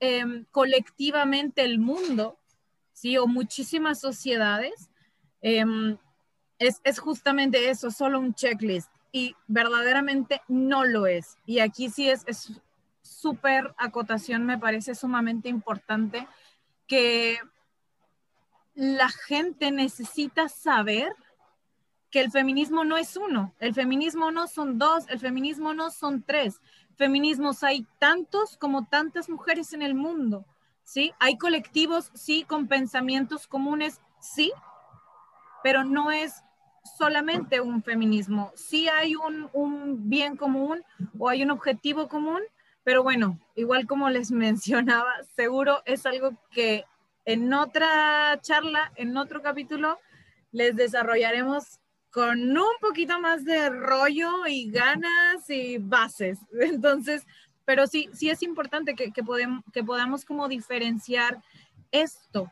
em, 0.00 0.44
colectivamente 0.50 1.62
el 1.62 1.78
mundo, 1.78 2.38
¿sí? 3.02 3.18
O 3.18 3.26
muchísimas 3.26 3.98
sociedades, 3.98 4.88
em, 5.40 5.98
es, 6.60 6.80
es 6.84 7.00
justamente 7.00 7.68
eso, 7.68 7.90
solo 7.90 8.20
un 8.20 8.32
checklist 8.32 8.88
y 9.10 9.34
verdaderamente 9.48 10.40
no 10.46 10.84
lo 10.84 11.08
es. 11.08 11.36
Y 11.44 11.58
aquí 11.58 11.90
sí 11.90 12.08
es 12.08 12.24
súper 13.02 13.74
acotación, 13.76 14.46
me 14.46 14.56
parece 14.56 14.94
sumamente 14.94 15.48
importante 15.48 16.28
que 16.86 17.38
la 18.74 19.08
gente 19.08 19.72
necesita 19.72 20.48
saber 20.48 21.12
que 22.08 22.20
el 22.20 22.30
feminismo 22.30 22.84
no 22.84 22.96
es 22.96 23.16
uno, 23.16 23.52
el 23.58 23.74
feminismo 23.74 24.30
no 24.30 24.46
son 24.46 24.78
dos, 24.78 25.08
el 25.08 25.18
feminismo 25.18 25.74
no 25.74 25.90
son 25.90 26.22
tres. 26.22 26.60
Feminismos 26.94 27.64
hay 27.64 27.84
tantos 27.98 28.56
como 28.58 28.86
tantas 28.86 29.28
mujeres 29.28 29.72
en 29.72 29.82
el 29.82 29.94
mundo, 29.94 30.46
¿sí? 30.92 31.14
Hay 31.18 31.38
colectivos, 31.38 32.10
sí, 32.12 32.44
con 32.46 32.68
pensamientos 32.68 33.46
comunes, 33.46 33.98
sí, 34.20 34.52
pero 35.62 35.84
no 35.84 36.10
es 36.10 36.34
solamente 36.98 37.62
un 37.62 37.82
feminismo. 37.82 38.52
Sí 38.54 38.88
hay 38.90 39.16
un, 39.16 39.48
un, 39.54 40.10
bien 40.10 40.36
común 40.36 40.84
o 41.18 41.30
hay 41.30 41.42
un 41.42 41.50
objetivo 41.50 42.08
común, 42.08 42.40
pero 42.84 43.02
bueno, 43.02 43.38
igual 43.54 43.86
como 43.86 44.10
les 44.10 44.30
mencionaba, 44.32 45.10
seguro 45.34 45.82
es 45.86 46.04
algo 46.04 46.32
que 46.50 46.84
en 47.24 47.54
otra 47.54 48.38
charla, 48.42 48.92
en 48.96 49.16
otro 49.16 49.40
capítulo, 49.40 49.98
les 50.50 50.76
desarrollaremos 50.76 51.80
con 52.10 52.38
un 52.38 52.76
poquito 52.82 53.18
más 53.18 53.46
de 53.46 53.70
rollo 53.70 54.46
y 54.46 54.70
ganas 54.70 55.48
y 55.48 55.78
bases. 55.78 56.38
Entonces, 56.60 57.26
pero 57.64 57.86
sí, 57.86 58.08
sí 58.12 58.30
es 58.30 58.42
importante 58.42 58.94
que, 58.94 59.12
que, 59.12 59.22
podemos, 59.22 59.64
que 59.72 59.82
podamos 59.84 60.24
como 60.24 60.48
diferenciar 60.48 61.42
esto. 61.90 62.50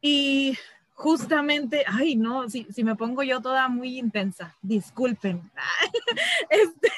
Y 0.00 0.56
justamente, 0.92 1.84
ay, 1.86 2.16
no, 2.16 2.48
si, 2.48 2.64
si, 2.64 2.84
me 2.84 2.96
pongo 2.96 3.22
yo 3.22 3.40
toda 3.40 3.68
muy 3.68 3.98
intensa, 3.98 4.56
disculpen. 4.62 5.50
Este, 6.50 6.90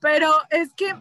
pero 0.00 0.32
es 0.50 0.72
que 0.74 0.94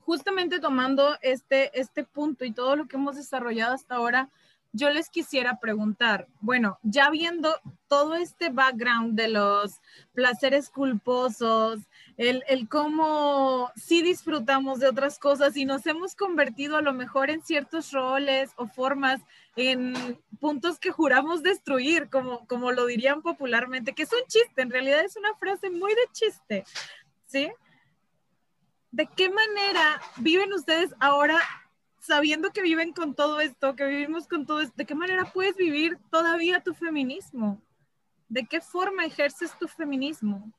justamente 0.00 0.60
tomando 0.60 1.16
este, 1.22 1.78
este 1.78 2.04
punto 2.04 2.44
y 2.44 2.52
todo 2.52 2.76
lo 2.76 2.86
que 2.86 2.96
hemos 2.96 3.16
desarrollado 3.16 3.74
hasta 3.74 3.96
ahora, 3.96 4.28
yo 4.72 4.90
les 4.90 5.10
quisiera 5.10 5.58
preguntar, 5.60 6.28
bueno, 6.40 6.78
ya 6.82 7.10
viendo 7.10 7.54
todo 7.88 8.14
este 8.14 8.48
background 8.48 9.14
de 9.14 9.28
los 9.28 9.80
placeres 10.14 10.70
culposos, 10.70 11.80
el, 12.16 12.44
el, 12.48 12.68
cómo 12.68 13.70
sí 13.76 14.02
disfrutamos 14.02 14.80
de 14.80 14.88
otras 14.88 15.18
cosas 15.18 15.56
y 15.56 15.64
nos 15.64 15.86
hemos 15.86 16.14
convertido 16.14 16.76
a 16.76 16.82
lo 16.82 16.92
mejor 16.92 17.30
en 17.30 17.42
ciertos 17.42 17.92
roles 17.92 18.52
o 18.56 18.66
formas, 18.66 19.20
en 19.56 19.94
puntos 20.40 20.78
que 20.78 20.90
juramos 20.90 21.42
destruir, 21.42 22.10
como, 22.10 22.46
como 22.46 22.72
lo 22.72 22.86
dirían 22.86 23.22
popularmente, 23.22 23.94
que 23.94 24.02
es 24.02 24.12
un 24.12 24.26
chiste, 24.28 24.62
en 24.62 24.70
realidad 24.70 25.04
es 25.04 25.16
una 25.16 25.34
frase 25.34 25.70
muy 25.70 25.92
de 25.94 26.08
chiste, 26.12 26.64
¿sí? 27.26 27.50
¿De 28.90 29.06
qué 29.06 29.30
manera 29.30 30.00
viven 30.18 30.52
ustedes 30.52 30.94
ahora 31.00 31.40
sabiendo 31.98 32.50
que 32.50 32.62
viven 32.62 32.92
con 32.92 33.14
todo 33.14 33.40
esto, 33.40 33.76
que 33.76 33.86
vivimos 33.86 34.26
con 34.26 34.44
todo 34.44 34.60
esto, 34.60 34.74
¿de 34.76 34.86
qué 34.86 34.94
manera 34.94 35.24
puedes 35.32 35.56
vivir 35.56 35.98
todavía 36.10 36.60
tu 36.60 36.74
feminismo? 36.74 37.62
¿De 38.28 38.44
qué 38.44 38.60
forma 38.60 39.04
ejerces 39.04 39.56
tu 39.58 39.68
feminismo 39.68 40.52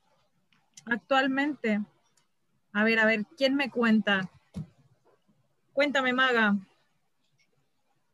actualmente? 0.85 1.79
A 2.73 2.83
ver, 2.83 2.99
a 2.99 3.05
ver, 3.05 3.25
¿quién 3.37 3.55
me 3.55 3.69
cuenta? 3.69 4.29
Cuéntame, 5.73 6.13
Maga. 6.13 6.55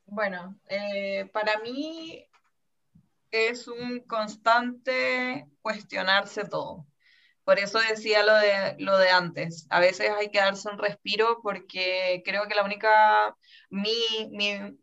Bueno, 0.06 0.60
eh, 0.68 1.30
para 1.32 1.60
mí 1.60 2.26
es 3.32 3.68
un 3.68 4.00
constante 4.02 5.48
cuestionarse 5.62 6.46
todo. 6.46 6.86
Por 7.44 7.60
eso 7.60 7.80
decía 7.80 8.24
lo 8.24 8.36
de, 8.36 8.76
lo 8.80 8.98
de 8.98 9.10
antes. 9.10 9.66
A 9.70 9.80
veces 9.80 10.12
hay 10.12 10.30
que 10.30 10.40
darse 10.40 10.70
un 10.70 10.78
respiro 10.78 11.40
porque 11.42 12.22
creo 12.24 12.48
que 12.48 12.56
la 12.56 12.64
única, 12.64 13.36
mi, 13.70 14.30
mi, 14.32 14.78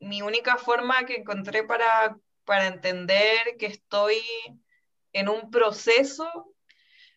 mi 0.00 0.22
única 0.22 0.56
forma 0.56 1.04
que 1.04 1.16
encontré 1.16 1.64
para, 1.64 2.16
para 2.44 2.68
entender 2.68 3.56
que 3.58 3.66
estoy 3.66 4.18
en 5.12 5.28
un 5.28 5.50
proceso, 5.50 6.54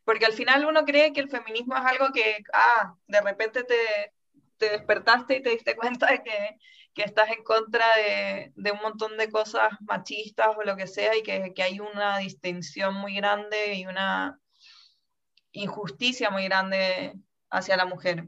porque 0.09 0.25
al 0.25 0.33
final 0.33 0.65
uno 0.65 0.85
cree 0.85 1.13
que 1.13 1.19
el 1.19 1.29
feminismo 1.29 1.75
es 1.77 1.85
algo 1.85 2.11
que, 2.11 2.43
ah, 2.51 2.95
de 3.05 3.21
repente 3.21 3.63
te, 3.63 4.11
te 4.57 4.71
despertaste 4.71 5.35
y 5.35 5.43
te 5.43 5.51
diste 5.51 5.75
cuenta 5.75 6.07
de 6.07 6.23
que, 6.23 6.57
que 6.95 7.03
estás 7.03 7.29
en 7.29 7.43
contra 7.43 7.85
de, 7.95 8.51
de, 8.55 8.71
un 8.71 8.79
montón 8.81 9.17
de 9.17 9.29
cosas 9.29 9.69
machistas 9.81 10.47
o 10.57 10.63
lo 10.63 10.75
que 10.75 10.87
sea 10.87 11.15
y 11.15 11.21
que, 11.21 11.53
que 11.53 11.61
hay 11.61 11.79
una 11.79 12.17
distinción 12.17 12.95
muy 12.95 13.17
grande 13.17 13.75
y 13.75 13.85
una 13.85 14.39
injusticia 15.51 16.31
muy 16.31 16.45
grande 16.45 17.13
hacia 17.51 17.77
la 17.77 17.85
mujer. 17.85 18.25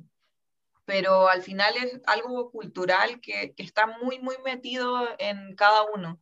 Pero 0.86 1.30
al 1.30 1.42
final 1.42 1.74
es 1.78 2.00
algo 2.06 2.52
cultural 2.52 3.22
que, 3.22 3.56
que 3.56 3.64
está 3.64 3.88
muy, 3.88 4.20
muy 4.20 4.36
metido 4.46 5.08
en 5.18 5.56
cada 5.56 5.82
uno. 5.96 6.22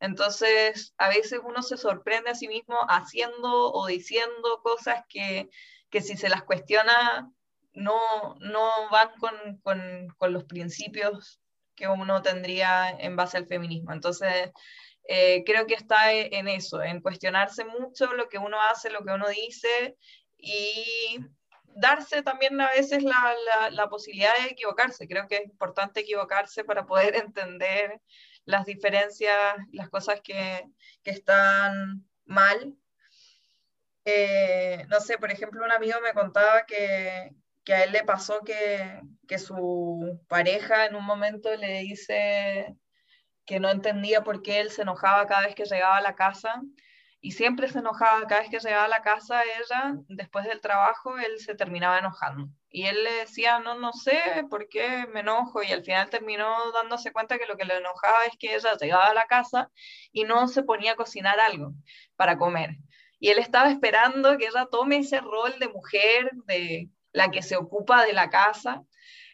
Entonces, 0.00 0.94
a 0.98 1.08
veces 1.08 1.40
uno 1.44 1.62
se 1.62 1.76
sorprende 1.76 2.30
a 2.30 2.34
sí 2.34 2.48
mismo 2.48 2.76
haciendo 2.88 3.72
o 3.72 3.86
diciendo 3.86 4.60
cosas 4.62 5.02
que, 5.08 5.48
que 5.90 6.00
si 6.00 6.16
se 6.16 6.28
las 6.28 6.44
cuestiona 6.44 7.30
no, 7.72 8.36
no 8.40 8.90
van 8.90 9.10
con, 9.18 9.58
con, 9.62 10.08
con, 10.16 10.32
los 10.32 10.44
principios 10.44 11.40
que 11.74 11.88
uno 11.88 12.22
tendría 12.22 12.90
en 12.90 13.16
base 13.16 13.36
al 13.36 13.46
feminismo. 13.46 13.92
Entonces, 13.92 14.50
eh, 15.04 15.42
creo 15.44 15.66
que 15.66 15.74
está 15.74 16.12
en 16.12 16.48
eso, 16.48 16.82
en 16.82 17.00
cuestionarse 17.00 17.64
mucho 17.64 18.12
lo 18.12 18.28
que 18.28 18.38
uno 18.38 18.60
hace, 18.60 18.90
lo 18.90 19.04
que 19.04 19.12
uno 19.12 19.28
dice 19.28 19.96
y 20.36 21.18
darse 21.64 22.22
también 22.22 22.60
a 22.60 22.70
veces 22.70 23.02
la, 23.02 23.34
la, 23.70 23.88
posibilidad 23.88 24.36
de 24.38 24.50
equivocarse. 24.50 25.08
Creo 25.08 25.26
que 25.28 25.36
es 25.36 25.44
importante 25.44 26.00
equivocarse 26.00 26.64
para 26.64 26.86
poder 26.86 27.14
entender 27.16 28.00
las 28.48 28.64
diferencias, 28.64 29.56
las 29.72 29.90
cosas 29.90 30.20
que, 30.22 30.64
están 31.04 32.04
mal. 32.24 32.74
Eh, 34.04 34.84
no 34.88 35.00
sé, 35.00 35.18
por 35.18 35.30
ejemplo, 35.30 35.64
un 35.64 35.72
amigo 35.72 35.98
me 36.02 36.14
contaba 36.14 36.64
que, 36.66 37.30
que 37.64 37.74
a 37.74 37.84
él 37.84 37.92
le 37.92 38.04
pasó 38.04 38.40
que, 38.44 39.00
que 39.26 39.38
su 39.38 40.20
pareja 40.28 40.86
en 40.86 40.96
un 40.96 41.04
momento 41.04 41.54
le 41.56 41.80
dice 41.80 42.74
que 43.44 43.60
no 43.60 43.70
entendía 43.70 44.24
por 44.24 44.42
qué 44.42 44.60
él 44.60 44.70
se 44.70 44.82
enojaba 44.82 45.26
cada 45.26 45.46
vez 45.46 45.54
que 45.54 45.64
llegaba 45.64 45.98
a 45.98 46.02
la 46.02 46.14
casa 46.14 46.62
y 47.20 47.32
siempre 47.32 47.68
se 47.68 47.80
enojaba, 47.80 48.26
cada 48.26 48.42
vez 48.42 48.50
que 48.50 48.60
llegaba 48.60 48.84
a 48.84 48.88
la 48.88 49.02
casa 49.02 49.42
ella, 49.42 49.96
después 50.08 50.44
del 50.44 50.60
trabajo, 50.60 51.18
él 51.18 51.38
se 51.38 51.54
terminaba 51.54 51.98
enojando. 51.98 52.48
Y 52.70 52.86
él 52.86 53.02
le 53.02 53.12
decía, 53.12 53.58
no, 53.58 53.74
no 53.74 53.92
sé 53.92 54.20
por 54.48 54.68
qué 54.68 55.06
me 55.12 55.20
enojo, 55.20 55.62
y 55.62 55.72
al 55.72 55.82
final 55.82 56.10
terminó 56.10 56.54
dándose 56.72 57.12
cuenta 57.12 57.38
que 57.38 57.46
lo 57.46 57.56
que 57.56 57.64
le 57.64 57.78
enojaba 57.78 58.26
es 58.26 58.36
que 58.38 58.54
ella 58.54 58.76
llegaba 58.80 59.06
a 59.06 59.14
la 59.14 59.26
casa 59.26 59.70
y 60.12 60.24
no 60.24 60.46
se 60.48 60.62
ponía 60.62 60.92
a 60.92 60.96
cocinar 60.96 61.40
algo 61.40 61.72
para 62.16 62.38
comer. 62.38 62.76
Y 63.18 63.30
él 63.30 63.38
estaba 63.38 63.70
esperando 63.70 64.38
que 64.38 64.46
ella 64.46 64.68
tome 64.70 64.98
ese 64.98 65.20
rol 65.20 65.58
de 65.58 65.68
mujer, 65.68 66.30
de 66.46 66.88
la 67.12 67.30
que 67.30 67.42
se 67.42 67.56
ocupa 67.56 68.04
de 68.04 68.12
la 68.12 68.30
casa, 68.30 68.84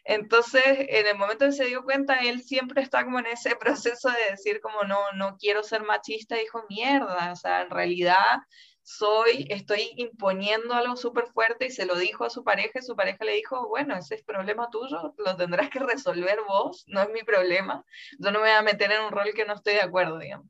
entonces, 0.05 0.63
en 0.65 1.07
el 1.07 1.17
momento 1.17 1.45
en 1.45 1.51
que 1.51 1.57
se 1.57 1.65
dio 1.65 1.83
cuenta, 1.83 2.19
él 2.19 2.43
siempre 2.43 2.81
está 2.81 3.03
como 3.03 3.19
en 3.19 3.25
ese 3.27 3.55
proceso 3.59 4.09
de 4.09 4.31
decir 4.31 4.61
como 4.61 4.83
no, 4.83 4.99
no 5.15 5.37
quiero 5.37 5.63
ser 5.63 5.83
machista, 5.83 6.35
dijo, 6.35 6.63
mierda, 6.69 7.31
o 7.31 7.35
sea, 7.35 7.61
en 7.63 7.69
realidad 7.71 8.37
soy, 8.83 9.47
estoy 9.49 9.89
imponiendo 9.97 10.75
algo 10.75 10.95
súper 10.95 11.25
fuerte 11.33 11.65
y 11.65 11.71
se 11.71 11.87
lo 11.87 11.95
dijo 11.97 12.23
a 12.23 12.29
su 12.29 12.43
pareja 12.43 12.79
y 12.79 12.83
su 12.83 12.95
pareja 12.95 13.25
le 13.25 13.33
dijo, 13.33 13.67
bueno, 13.67 13.97
ese 13.97 14.13
es 14.15 14.23
problema 14.23 14.69
tuyo, 14.69 15.15
lo 15.17 15.35
tendrás 15.35 15.71
que 15.71 15.79
resolver 15.79 16.37
vos, 16.47 16.83
no 16.87 17.01
es 17.01 17.09
mi 17.09 17.23
problema, 17.23 17.83
yo 18.19 18.31
no 18.31 18.39
me 18.39 18.49
voy 18.49 18.49
a 18.51 18.61
meter 18.61 18.91
en 18.91 19.01
un 19.01 19.11
rol 19.11 19.33
que 19.35 19.45
no 19.45 19.55
estoy 19.55 19.73
de 19.73 19.81
acuerdo, 19.81 20.19
digamos. 20.19 20.47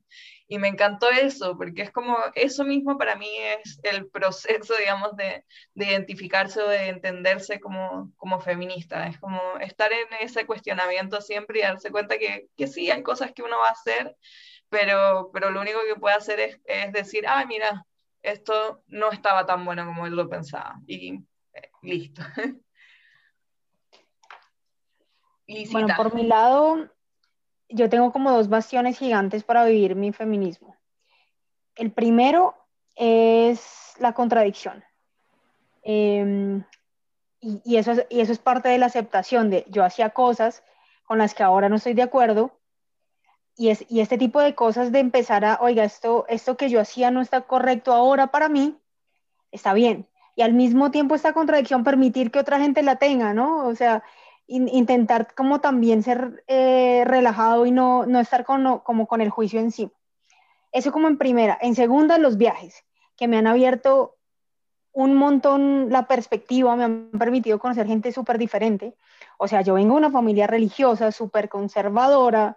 Y 0.48 0.58
me 0.58 0.68
encantó 0.68 1.10
eso, 1.10 1.56
porque 1.56 1.82
es 1.82 1.90
como, 1.90 2.16
eso 2.34 2.64
mismo 2.64 2.96
para 2.96 3.16
mí 3.16 3.28
es 3.38 3.80
el 3.82 4.08
proceso, 4.08 4.74
digamos, 4.78 5.16
de, 5.16 5.44
de 5.74 5.86
identificarse 5.86 6.60
o 6.62 6.68
de 6.68 6.88
entenderse 6.88 7.58
como, 7.60 8.12
como 8.16 8.40
feminista. 8.40 9.06
Es 9.08 9.18
como 9.18 9.40
estar 9.60 9.92
en 9.92 10.06
ese 10.20 10.46
cuestionamiento 10.46 11.20
siempre 11.20 11.58
y 11.58 11.62
darse 11.62 11.90
cuenta 11.90 12.18
que, 12.18 12.46
que 12.56 12.66
sí, 12.68 12.90
hay 12.90 13.02
cosas 13.02 13.32
que 13.32 13.42
uno 13.42 13.58
va 13.58 13.68
a 13.68 13.72
hacer, 13.72 14.16
pero, 14.68 15.30
pero 15.32 15.50
lo 15.50 15.60
único 15.60 15.80
que 15.86 15.98
puede 15.98 16.14
hacer 16.14 16.38
es, 16.40 16.60
es 16.64 16.92
decir, 16.92 17.26
ah, 17.26 17.44
mira, 17.46 17.84
esto 18.22 18.82
no 18.88 19.10
estaba 19.10 19.46
tan 19.46 19.64
bueno 19.64 19.84
como 19.86 20.06
él 20.06 20.14
lo 20.14 20.28
pensaba. 20.28 20.76
Y 20.86 21.14
eh, 21.54 21.70
listo. 21.82 22.22
Bueno, 25.70 25.94
por 25.96 26.12
mi 26.12 26.24
lado, 26.24 26.88
yo 27.68 27.88
tengo 27.88 28.12
como 28.12 28.32
dos 28.32 28.48
bastiones 28.48 28.98
gigantes 28.98 29.44
para 29.44 29.64
vivir 29.64 29.96
mi 29.96 30.12
feminismo. 30.12 30.76
El 31.74 31.92
primero 31.92 32.54
es 32.94 33.94
la 33.98 34.12
contradicción. 34.12 34.84
Em, 35.82 36.64
y, 37.40 37.76
eso 37.76 37.92
es, 38.10 38.38
parte 38.38 38.68
de 38.68 38.78
la 38.78 38.86
aceptación 38.86 39.50
de 39.50 39.66
yo 39.68 39.84
hacía 39.84 40.10
cosas 40.10 40.64
con 41.04 41.18
las 41.18 41.34
que 41.34 41.42
ahora 41.42 41.68
no 41.68 41.76
estoy 41.76 41.94
de 41.94 42.02
acuerdo. 42.02 42.58
Y, 43.56 43.68
es, 43.68 43.84
y 43.88 44.00
este 44.00 44.18
tipo 44.18 44.40
de 44.40 44.54
cosas 44.54 44.92
de 44.92 44.98
empezar 44.98 45.44
a, 45.44 45.58
oiga, 45.60 45.84
esto, 45.84 46.26
esto 46.28 46.56
que 46.56 46.68
yo 46.68 46.80
hacía 46.80 47.10
no 47.10 47.20
está 47.20 47.42
correcto 47.42 47.92
ahora 47.92 48.28
para 48.28 48.48
mí, 48.48 48.76
está 49.50 49.72
bien. 49.72 50.08
Y 50.34 50.42
al 50.42 50.52
mismo 50.52 50.90
tiempo 50.90 51.14
esta 51.14 51.32
contradicción 51.32 51.84
permitir 51.84 52.30
que 52.30 52.38
otra 52.38 52.58
gente 52.58 52.82
la 52.82 52.96
tenga, 52.96 53.32
¿no? 53.32 53.66
O 53.66 53.74
sea, 53.74 54.02
intentar 54.48 55.34
como 55.34 55.60
también 55.60 56.02
ser 56.02 56.44
eh, 56.46 57.02
relajado 57.04 57.66
y 57.66 57.70
no, 57.70 58.06
no 58.06 58.20
estar 58.20 58.44
con, 58.44 58.78
como 58.80 59.06
con 59.06 59.20
el 59.20 59.30
juicio 59.30 59.60
encima. 59.60 59.92
Eso 60.72 60.92
como 60.92 61.08
en 61.08 61.18
primera. 61.18 61.58
En 61.60 61.74
segunda, 61.74 62.18
los 62.18 62.36
viajes, 62.36 62.84
que 63.16 63.28
me 63.28 63.38
han 63.38 63.46
abierto 63.46 64.16
un 64.92 65.14
montón 65.14 65.88
la 65.90 66.06
perspectiva, 66.06 66.76
me 66.76 66.84
han 66.84 67.10
permitido 67.18 67.58
conocer 67.58 67.86
gente 67.86 68.12
súper 68.12 68.38
diferente. 68.38 68.94
O 69.38 69.48
sea, 69.48 69.60
yo 69.62 69.74
vengo 69.74 69.94
de 69.94 69.98
una 69.98 70.10
familia 70.10 70.46
religiosa, 70.46 71.12
súper 71.12 71.48
conservadora, 71.48 72.56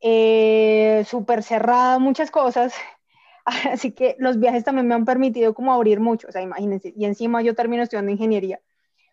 eh, 0.00 1.04
súper 1.06 1.42
cerrada, 1.42 1.98
muchas 1.98 2.30
cosas. 2.30 2.72
Así 3.44 3.92
que 3.92 4.16
los 4.18 4.38
viajes 4.38 4.64
también 4.64 4.86
me 4.86 4.94
han 4.94 5.04
permitido 5.04 5.54
como 5.54 5.72
abrir 5.72 6.00
mucho. 6.00 6.28
O 6.28 6.32
sea, 6.32 6.42
imagínense. 6.42 6.92
Y 6.96 7.04
encima 7.04 7.42
yo 7.42 7.54
termino 7.54 7.82
estudiando 7.82 8.12
ingeniería. 8.12 8.60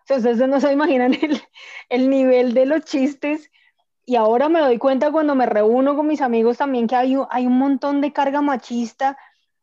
Entonces 0.08 0.48
no 0.48 0.60
se 0.60 0.72
imaginan 0.72 1.14
el, 1.22 1.42
el, 1.90 2.10
nivel 2.10 2.54
de 2.54 2.66
los 2.66 2.82
chistes. 2.82 3.52
Y 4.06 4.16
ahora 4.16 4.50
me 4.50 4.60
doy 4.60 4.78
cuenta 4.78 5.12
cuando 5.12 5.34
me 5.36 5.46
reúno 5.46 5.96
con 5.96 6.08
mis 6.08 6.22
amigos 6.22 6.58
también 6.58 6.88
que 6.88 6.96
hay, 6.96 7.18
hay 7.32 7.48
un 7.48 7.58
montón 7.58 8.02
de 8.02 8.14
carga 8.14 8.42
machista 8.42 9.18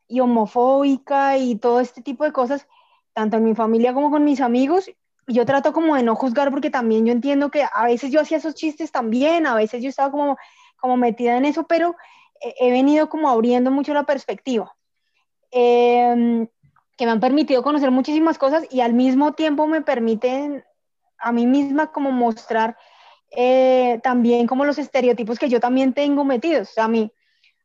y 0.09 0.21
homofóbica 0.21 1.39
y 1.39 1.57
todo 1.57 1.81
este 1.81 2.03
tipo 2.03 2.25
de 2.25 2.33
cosas, 2.33 2.67
tanto 3.13 3.37
en 3.37 3.45
mi 3.45 3.55
familia 3.55 3.95
como 3.95 4.11
con 4.11 4.25
mis 4.25 4.41
amigos. 4.41 4.91
Y 5.29 5.35
yo 5.35 5.47
trato 5.47 5.73
como 5.73 5.95
de 5.95 6.03
no 6.03 6.17
juzgar 6.17 6.51
porque 6.51 6.71
también 6.71 7.07
yo 7.07 7.13
entiendo 7.13 7.51
que 7.51 7.65
a 7.73 7.85
veces 7.85 8.11
yo 8.11 8.21
hacía 8.21 8.39
esos 8.39 8.55
chistes 8.55 8.91
también, 8.91 9.47
a 9.47 9.55
veces 9.55 9.81
yo 9.81 9.89
estaba 9.89 10.11
como, 10.11 10.37
como 10.77 10.97
metida 10.97 11.37
en 11.37 11.45
eso, 11.45 11.67
pero 11.69 11.95
he 12.43 12.71
venido 12.71 13.09
como 13.09 13.29
abriendo 13.29 13.71
mucho 13.71 13.95
la 13.95 14.05
perspectiva, 14.05 14.75
em, 15.51 16.49
que 16.97 17.07
me 17.07 17.13
han 17.13 17.21
permitido 17.21 17.63
conocer 17.63 17.91
muchísimas 17.91 18.39
cosas 18.39 18.67
y 18.71 18.81
al 18.81 18.95
mismo 18.95 19.33
tiempo 19.33 19.67
me 19.67 19.83
permiten 19.83 20.65
a 21.19 21.33
mí 21.33 21.47
misma 21.47 21.93
como 21.93 22.11
mostrar 22.11 22.77
eh, 23.31 24.01
también 24.03 24.47
como 24.47 24.65
los 24.65 24.79
estereotipos 24.79 25.39
que 25.39 25.49
yo 25.49 25.61
también 25.61 25.95
tengo 25.95 26.25
metidos. 26.25 26.77
a 26.79 26.89
mí, 26.89 27.11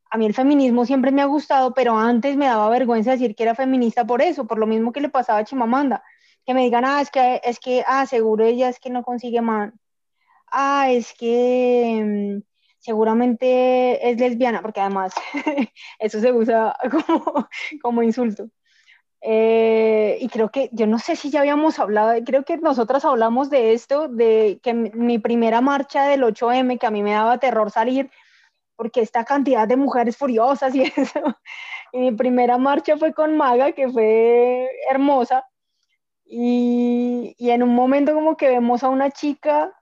a 0.09 0.17
mí 0.17 0.25
el 0.25 0.33
feminismo 0.33 0.85
siempre 0.85 1.11
me 1.11 1.21
ha 1.21 1.25
gustado, 1.25 1.73
pero 1.73 1.97
antes 1.97 2.37
me 2.37 2.45
daba 2.45 2.69
vergüenza 2.69 3.11
decir 3.11 3.35
que 3.35 3.43
era 3.43 3.55
feminista 3.55 4.05
por 4.05 4.21
eso, 4.21 4.47
por 4.47 4.59
lo 4.59 4.67
mismo 4.67 4.91
que 4.93 5.01
le 5.01 5.09
pasaba 5.09 5.39
a 5.39 5.43
Chimamanda, 5.43 6.03
que 6.45 6.53
me 6.53 6.63
digan, 6.63 6.85
ah, 6.85 7.01
es 7.01 7.11
que, 7.11 7.41
es 7.43 7.59
que, 7.59 7.83
ah, 7.87 8.05
seguro 8.05 8.45
ella 8.45 8.69
es 8.69 8.79
que 8.79 8.89
no 8.89 9.03
consigue 9.03 9.41
man. 9.41 9.73
Ah, 10.51 10.89
es 10.91 11.13
que 11.13 12.01
mm, 12.39 12.43
seguramente 12.79 14.09
es 14.09 14.17
lesbiana, 14.19 14.61
porque 14.61 14.81
además 14.81 15.13
eso 15.99 16.19
se 16.21 16.31
usa 16.31 16.75
como, 16.91 17.47
como 17.81 18.03
insulto. 18.03 18.49
Eh, 19.21 20.17
y 20.21 20.29
creo 20.29 20.49
que, 20.49 20.69
yo 20.71 20.87
no 20.87 20.99
sé 20.99 21.15
si 21.15 21.29
ya 21.29 21.39
habíamos 21.41 21.79
hablado, 21.79 22.13
creo 22.25 22.43
que 22.43 22.57
nosotras 22.57 23.03
hablamos 23.03 23.49
de 23.49 23.73
esto, 23.73 24.07
de 24.07 24.59
que 24.63 24.73
mi, 24.73 25.19
primera 25.19 25.61
marcha 25.61 26.07
del 26.07 26.23
8M, 26.23 26.79
que 26.79 26.87
a 26.87 26.91
mí 26.91 27.03
me 27.03 27.13
daba 27.13 27.39
terror 27.39 27.71
salir, 27.71 28.11
porque 28.75 29.01
esta 29.01 29.25
cantidad 29.25 29.67
de 29.67 29.75
mujeres 29.77 30.17
furiosas 30.17 30.75
y 30.75 30.83
eso. 30.95 31.21
Y 31.93 31.99
mi 31.99 32.11
primera 32.11 32.57
marcha 32.57 32.97
fue 32.97 33.13
con 33.13 33.37
Maga, 33.37 33.71
que 33.73 33.89
fue 33.89 34.69
hermosa. 34.89 35.45
Y, 36.25 37.35
y 37.37 37.51
en 37.51 37.63
un 37.63 37.73
momento 37.73 38.13
como 38.13 38.37
que 38.37 38.49
vemos 38.49 38.83
a 38.83 38.89
una 38.89 39.11
chica, 39.11 39.73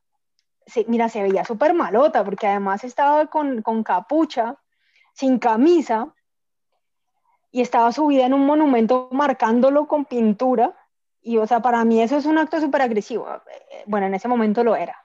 mira, 0.88 1.10
se 1.10 1.24
veía 1.24 1.45
súper 1.45 1.74
malota, 1.74 2.24
porque 2.24 2.48
además 2.48 2.84
estaba 2.84 3.28
con, 3.28 3.62
con 3.62 3.84
capucha, 3.84 4.58
sin 5.13 5.39
camisa, 5.39 6.14
y 7.56 7.62
estaba 7.62 7.89
subida 7.94 8.26
en 8.26 8.34
un 8.34 8.46
monumento 8.46 9.08
marcándolo 9.13 9.88
con 9.88 10.04
pintura. 10.04 10.76
Y, 11.22 11.38
o 11.38 11.48
sea, 11.48 11.62
para 11.62 11.86
mí 11.86 12.02
eso 12.02 12.18
es 12.18 12.26
un 12.26 12.38
acto 12.38 12.60
súper 12.60 12.82
agresivo. 12.82 13.30
Bueno, 13.86 14.08
en 14.08 14.13
ese 14.13 14.28
momento 14.28 14.62
lo 14.62 14.76
era. 14.76 14.98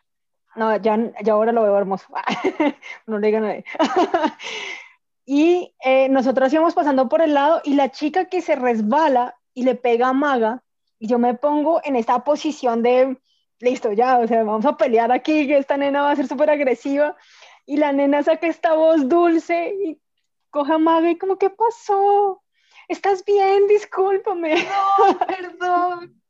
No, 0.56 0.76
ya, 0.78 0.98
ya 1.22 1.32
ahora 1.32 1.52
lo 1.52 1.62
veo 1.62 1.78
hermoso. 1.78 2.06
no 3.06 3.20
le 3.20 3.26
digan 3.28 3.44
a 3.44 3.46
nadie. 3.46 3.64
y 5.24 5.76
eh, 5.84 6.08
nosotros 6.08 6.52
íbamos 6.52 6.74
pasando 6.74 7.08
por 7.08 7.22
el 7.22 7.34
lado 7.34 7.60
y 7.62 7.74
la 7.74 7.92
chica 7.92 8.24
que 8.24 8.40
se 8.40 8.56
resbala 8.56 9.36
y 9.54 9.62
le 9.62 9.76
pega 9.76 10.08
a 10.08 10.12
Maga, 10.12 10.64
y 10.98 11.06
yo 11.06 11.20
me 11.20 11.34
pongo 11.34 11.80
en 11.84 11.94
esta 11.94 12.24
posición 12.24 12.82
de, 12.82 13.16
listo, 13.60 13.92
ya, 13.92 14.18
o 14.18 14.26
sea, 14.26 14.42
vamos 14.42 14.66
a 14.66 14.76
pelear 14.76 15.12
aquí, 15.12 15.46
que 15.46 15.56
esta 15.56 15.76
nena 15.76 16.02
va 16.02 16.10
a 16.10 16.16
ser 16.16 16.26
súper 16.26 16.50
agresiva. 16.50 17.16
Y 17.64 17.76
la 17.76 17.92
nena 17.92 18.24
saca 18.24 18.48
esta 18.48 18.74
voz 18.74 19.08
dulce 19.08 20.00
coge 20.50 20.72
a 20.72 20.78
Maga 20.78 21.10
y 21.10 21.18
como, 21.18 21.38
¿qué 21.38 21.50
pasó? 21.50 22.42
¿Estás 22.88 23.24
bien? 23.24 23.66
Discúlpame. 23.68 24.54
No, 24.64 25.18
perdón. 25.26 26.20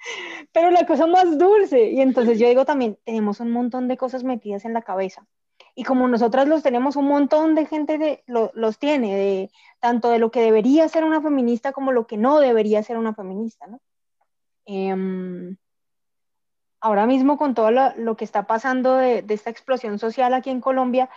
Pero 0.52 0.70
la 0.70 0.86
cosa 0.86 1.06
más 1.06 1.38
dulce. 1.38 1.90
Y 1.90 2.00
entonces 2.00 2.38
yo 2.38 2.48
digo 2.48 2.64
también, 2.64 2.98
tenemos 3.04 3.40
un 3.40 3.50
montón 3.50 3.88
de 3.88 3.96
cosas 3.96 4.24
metidas 4.24 4.64
en 4.64 4.72
la 4.72 4.82
cabeza. 4.82 5.26
Y 5.74 5.84
como 5.84 6.08
nosotras 6.08 6.48
los 6.48 6.62
tenemos, 6.62 6.96
un 6.96 7.06
montón 7.06 7.54
de 7.54 7.66
gente 7.66 7.98
de, 7.98 8.22
los 8.26 8.78
tiene, 8.78 9.14
de, 9.14 9.50
tanto 9.78 10.10
de 10.10 10.18
lo 10.18 10.30
que 10.30 10.40
debería 10.42 10.88
ser 10.88 11.04
una 11.04 11.20
feminista 11.20 11.72
como 11.72 11.92
lo 11.92 12.06
que 12.06 12.16
no 12.16 12.40
debería 12.40 12.82
ser 12.82 12.98
una 12.98 13.14
feminista, 13.14 13.66
¿no? 13.66 13.80
Em, 14.66 15.56
ahora 16.80 17.06
mismo 17.06 17.38
con 17.38 17.54
todo 17.54 17.70
lo, 17.70 18.16
que 18.16 18.24
está 18.24 18.46
pasando 18.46 18.96
de, 18.96 19.22
de, 19.22 19.34
esta 19.34 19.50
explosión 19.50 19.98
social 19.98 20.34
aquí 20.34 20.50
en 20.50 20.60
Colombia, 20.60 21.08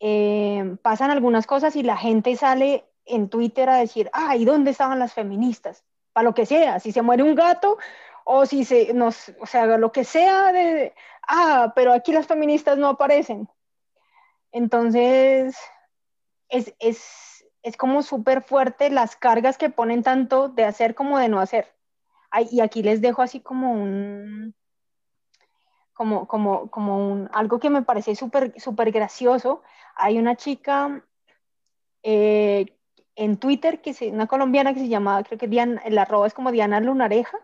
eh, 0.00 0.76
pasan 0.82 1.10
algunas 1.10 1.46
cosas 1.46 1.76
y 1.76 1.82
la 1.82 1.96
gente 1.96 2.36
sale 2.36 2.84
en 3.04 3.28
Twitter 3.28 3.68
a 3.68 3.76
decir, 3.76 4.10
ay, 4.12 4.44
¿dónde 4.44 4.72
estaban 4.72 4.98
las 4.98 5.14
feministas? 5.14 5.84
Para 6.12 6.24
lo 6.24 6.34
que 6.34 6.46
sea, 6.46 6.80
si 6.80 6.92
se 6.92 7.02
muere 7.02 7.22
un 7.22 7.34
gato 7.34 7.78
o 8.24 8.46
si 8.46 8.64
se, 8.64 8.92
nos, 8.94 9.32
o 9.40 9.46
sea, 9.46 9.66
lo 9.78 9.92
que 9.92 10.04
sea 10.04 10.52
de, 10.52 10.94
ah, 11.28 11.72
pero 11.74 11.92
aquí 11.92 12.12
las 12.12 12.26
feministas 12.26 12.78
no 12.78 12.88
aparecen. 12.88 13.48
Entonces, 14.52 15.56
es, 16.48 16.74
es, 16.78 17.44
es 17.62 17.76
como 17.76 18.02
súper 18.02 18.42
fuerte 18.42 18.90
las 18.90 19.16
cargas 19.16 19.58
que 19.58 19.70
ponen 19.70 20.02
tanto 20.02 20.48
de 20.48 20.64
hacer 20.64 20.94
como 20.94 21.18
de 21.18 21.28
no 21.28 21.40
hacer. 21.40 21.74
Y 22.50 22.60
aquí 22.60 22.82
les 22.82 23.00
dejo 23.00 23.22
así 23.22 23.40
como 23.40 23.72
un, 23.72 24.54
como, 25.96 26.28
como, 26.28 26.70
como 26.70 26.98
un, 27.12 27.30
algo 27.32 27.58
que 27.58 27.70
me 27.70 27.82
parece 27.82 28.14
súper 28.14 28.52
súper 28.60 28.92
gracioso. 28.92 29.62
Hay 29.96 30.18
una 30.18 30.36
chica 30.36 31.02
eh, 32.02 32.76
en 33.16 33.38
Twitter, 33.38 33.80
que 33.80 33.90
es 33.90 34.02
una 34.02 34.26
colombiana 34.26 34.74
que 34.74 34.80
se 34.80 34.88
llama, 34.88 35.22
creo 35.24 35.38
que 35.38 35.48
Diana, 35.48 35.80
el 35.86 35.96
arroba 35.98 36.26
es 36.26 36.34
como 36.34 36.52
Diana 36.52 36.80
Lunareja, 36.80 37.38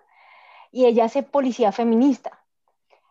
y 0.71 0.85
ella 0.87 1.07
hace 1.07 1.23
policía 1.23 1.73
feminista. 1.73 2.43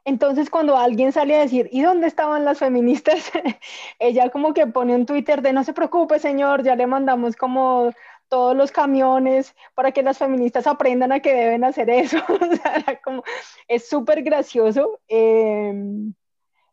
Entonces, 0.05 0.49
cuando 0.49 0.77
alguien 0.77 1.11
sale 1.11 1.35
a 1.35 1.41
decir, 1.41 1.69
¿y 1.71 1.81
dónde 1.81 2.07
estaban 2.07 2.45
las 2.45 2.59
feministas? 2.59 3.31
ella 3.99 4.29
como 4.29 4.53
que 4.53 4.67
pone 4.67 4.95
un 4.95 5.05
Twitter 5.07 5.41
de, 5.41 5.53
no 5.53 5.63
se 5.63 5.73
preocupe, 5.73 6.19
señor, 6.19 6.63
ya 6.63 6.75
le 6.75 6.87
mandamos 6.87 7.35
como 7.35 7.91
todos 8.31 8.55
los 8.55 8.71
camiones 8.71 9.53
para 9.75 9.91
que 9.91 10.03
las 10.03 10.17
feministas 10.17 10.65
aprendan 10.65 11.11
a 11.11 11.19
que 11.19 11.33
deben 11.33 11.65
hacer 11.65 11.89
eso. 11.89 12.17
como, 13.03 13.23
es 13.67 13.89
súper 13.89 14.23
gracioso 14.23 15.01
em, 15.09 16.13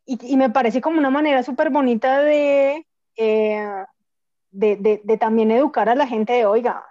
y, 0.06 0.36
me 0.36 0.50
parece 0.50 0.80
como 0.80 0.98
una 0.98 1.10
manera 1.10 1.42
súper 1.42 1.70
bonita 1.70 2.20
de, 2.20 2.86
eh, 3.16 3.84
de, 4.52 5.00
de, 5.04 5.18
también 5.18 5.50
educar 5.50 5.88
a 5.88 5.96
la 5.96 6.06
gente 6.06 6.32
de, 6.32 6.46
oiga, 6.46 6.86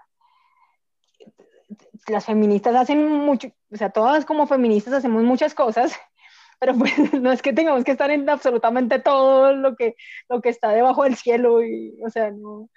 las 2.07 2.25
feministas 2.25 2.75
hacen 2.75 3.07
mucho, 3.07 3.47
o 3.71 3.77
sea, 3.77 3.89
todas 3.89 4.25
como 4.25 4.47
feministas 4.47 4.93
hacemos 4.93 5.23
muchas 5.23 5.53
cosas, 5.53 5.93
pero 6.59 6.75
pues 6.75 6.91
no 7.13 7.31
es 7.31 7.41
que 7.41 7.53
tengamos 7.53 7.85
que 7.85 7.91
estar 7.91 8.11
en 8.11 8.29
absolutamente 8.29 8.99
todo 8.99 9.53
lo 9.53 9.77
que, 9.77 9.95
lo 10.27 10.41
que 10.41 10.49
está 10.49 10.71
debajo 10.71 11.03
del 11.05 11.15
cielo, 11.15 11.63
y, 11.63 11.97
o 12.05 12.09
sea, 12.09 12.31
no, 12.31 12.69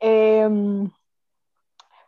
Em, 0.00 0.90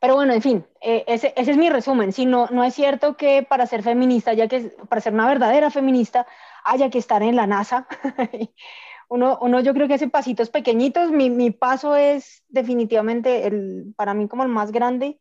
pero 0.00 0.14
bueno, 0.14 0.32
en 0.32 0.42
fin, 0.42 0.66
eh, 0.80 1.04
ese, 1.08 1.32
ese, 1.36 1.50
es 1.52 1.56
mi 1.56 1.70
resumen. 1.70 2.12
Si 2.12 2.24
no, 2.24 2.46
no 2.50 2.62
es 2.62 2.74
cierto 2.74 3.16
que 3.16 3.42
para 3.42 3.66
ser 3.66 3.82
feminista, 3.82 4.32
ya 4.32 4.46
que 4.46 4.72
para 4.88 5.00
ser 5.00 5.12
una 5.12 5.26
verdadera 5.26 5.70
feminista, 5.70 6.26
haya 6.64 6.88
que 6.90 6.98
estar 6.98 7.22
en 7.22 7.34
la 7.34 7.46
NASA. 7.46 7.88
uno, 9.08 9.38
uno, 9.40 9.60
yo 9.60 9.74
creo 9.74 9.88
que 9.88 9.94
hace 9.94 10.08
pasitos 10.08 10.50
pequeñitos. 10.50 11.10
Mi, 11.10 11.30
mi 11.30 11.50
paso 11.50 11.96
es 11.96 12.44
definitivamente, 12.48 13.46
el, 13.46 13.92
para 13.96 14.14
mí 14.14 14.28
como 14.28 14.44
el 14.44 14.50
más 14.50 14.70
grande, 14.70 15.18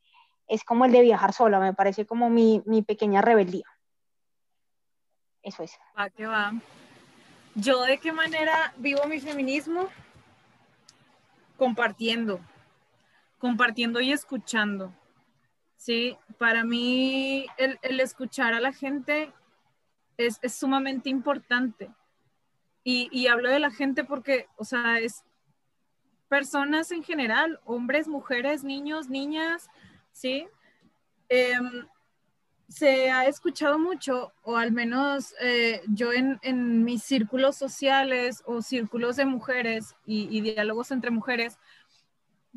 es 0.48 0.64
como 0.64 0.86
el 0.86 0.92
de 0.92 1.02
viajar 1.02 1.34
sola. 1.34 1.60
Me 1.60 1.74
parece 1.74 2.06
como 2.06 2.30
mi, 2.30 2.62
mi 2.66 2.84
pequeña 2.84 3.22
rebeldía. 3.24 3.66
Eso 5.42 5.64
es. 5.64 5.80
¿Yo 7.56 7.82
de 7.84 7.98
qué 7.98 8.12
manera 8.12 8.74
vivo 8.78 9.06
mi 9.08 9.20
feminismo? 9.20 9.88
Compartiendo 11.58 12.40
compartiendo 13.38 14.02
y 14.02 14.12
escuchando. 14.12 14.94
Sí, 15.78 16.18
para 16.38 16.64
mí 16.64 17.46
el, 17.58 18.00
escuchar 18.00 18.54
a 18.54 18.60
la 18.60 18.74
gente 18.74 19.32
es, 20.18 20.40
sumamente 20.54 21.10
importante. 21.10 21.90
Y, 22.84 23.28
hablo 23.28 23.50
de 23.50 23.60
la 23.60 23.70
gente 23.70 24.06
porque, 24.06 24.48
o 24.56 24.64
sea, 24.64 25.00
es 25.00 25.24
personas 26.30 26.92
en 26.92 27.04
general, 27.04 27.60
hombres, 27.66 28.08
mujeres, 28.08 28.64
niños, 28.64 29.10
niñas, 29.10 29.70
¿sí? 30.14 30.48
Em, 31.28 31.86
se 32.70 33.12
ha 33.12 33.26
escuchado 33.26 33.78
mucho, 33.78 34.32
o 34.44 34.56
al 34.56 34.72
menos 34.72 35.34
eh, 35.42 35.82
yo 35.88 36.14
en, 36.14 36.40
mis 36.86 37.04
círculos 37.04 37.58
sociales 37.58 38.42
o 38.46 38.62
círculos 38.62 39.18
de 39.18 39.26
mujeres 39.26 39.96
y 40.06 40.40
diálogos 40.40 40.92
entre 40.92 41.12
mujeres, 41.12 41.58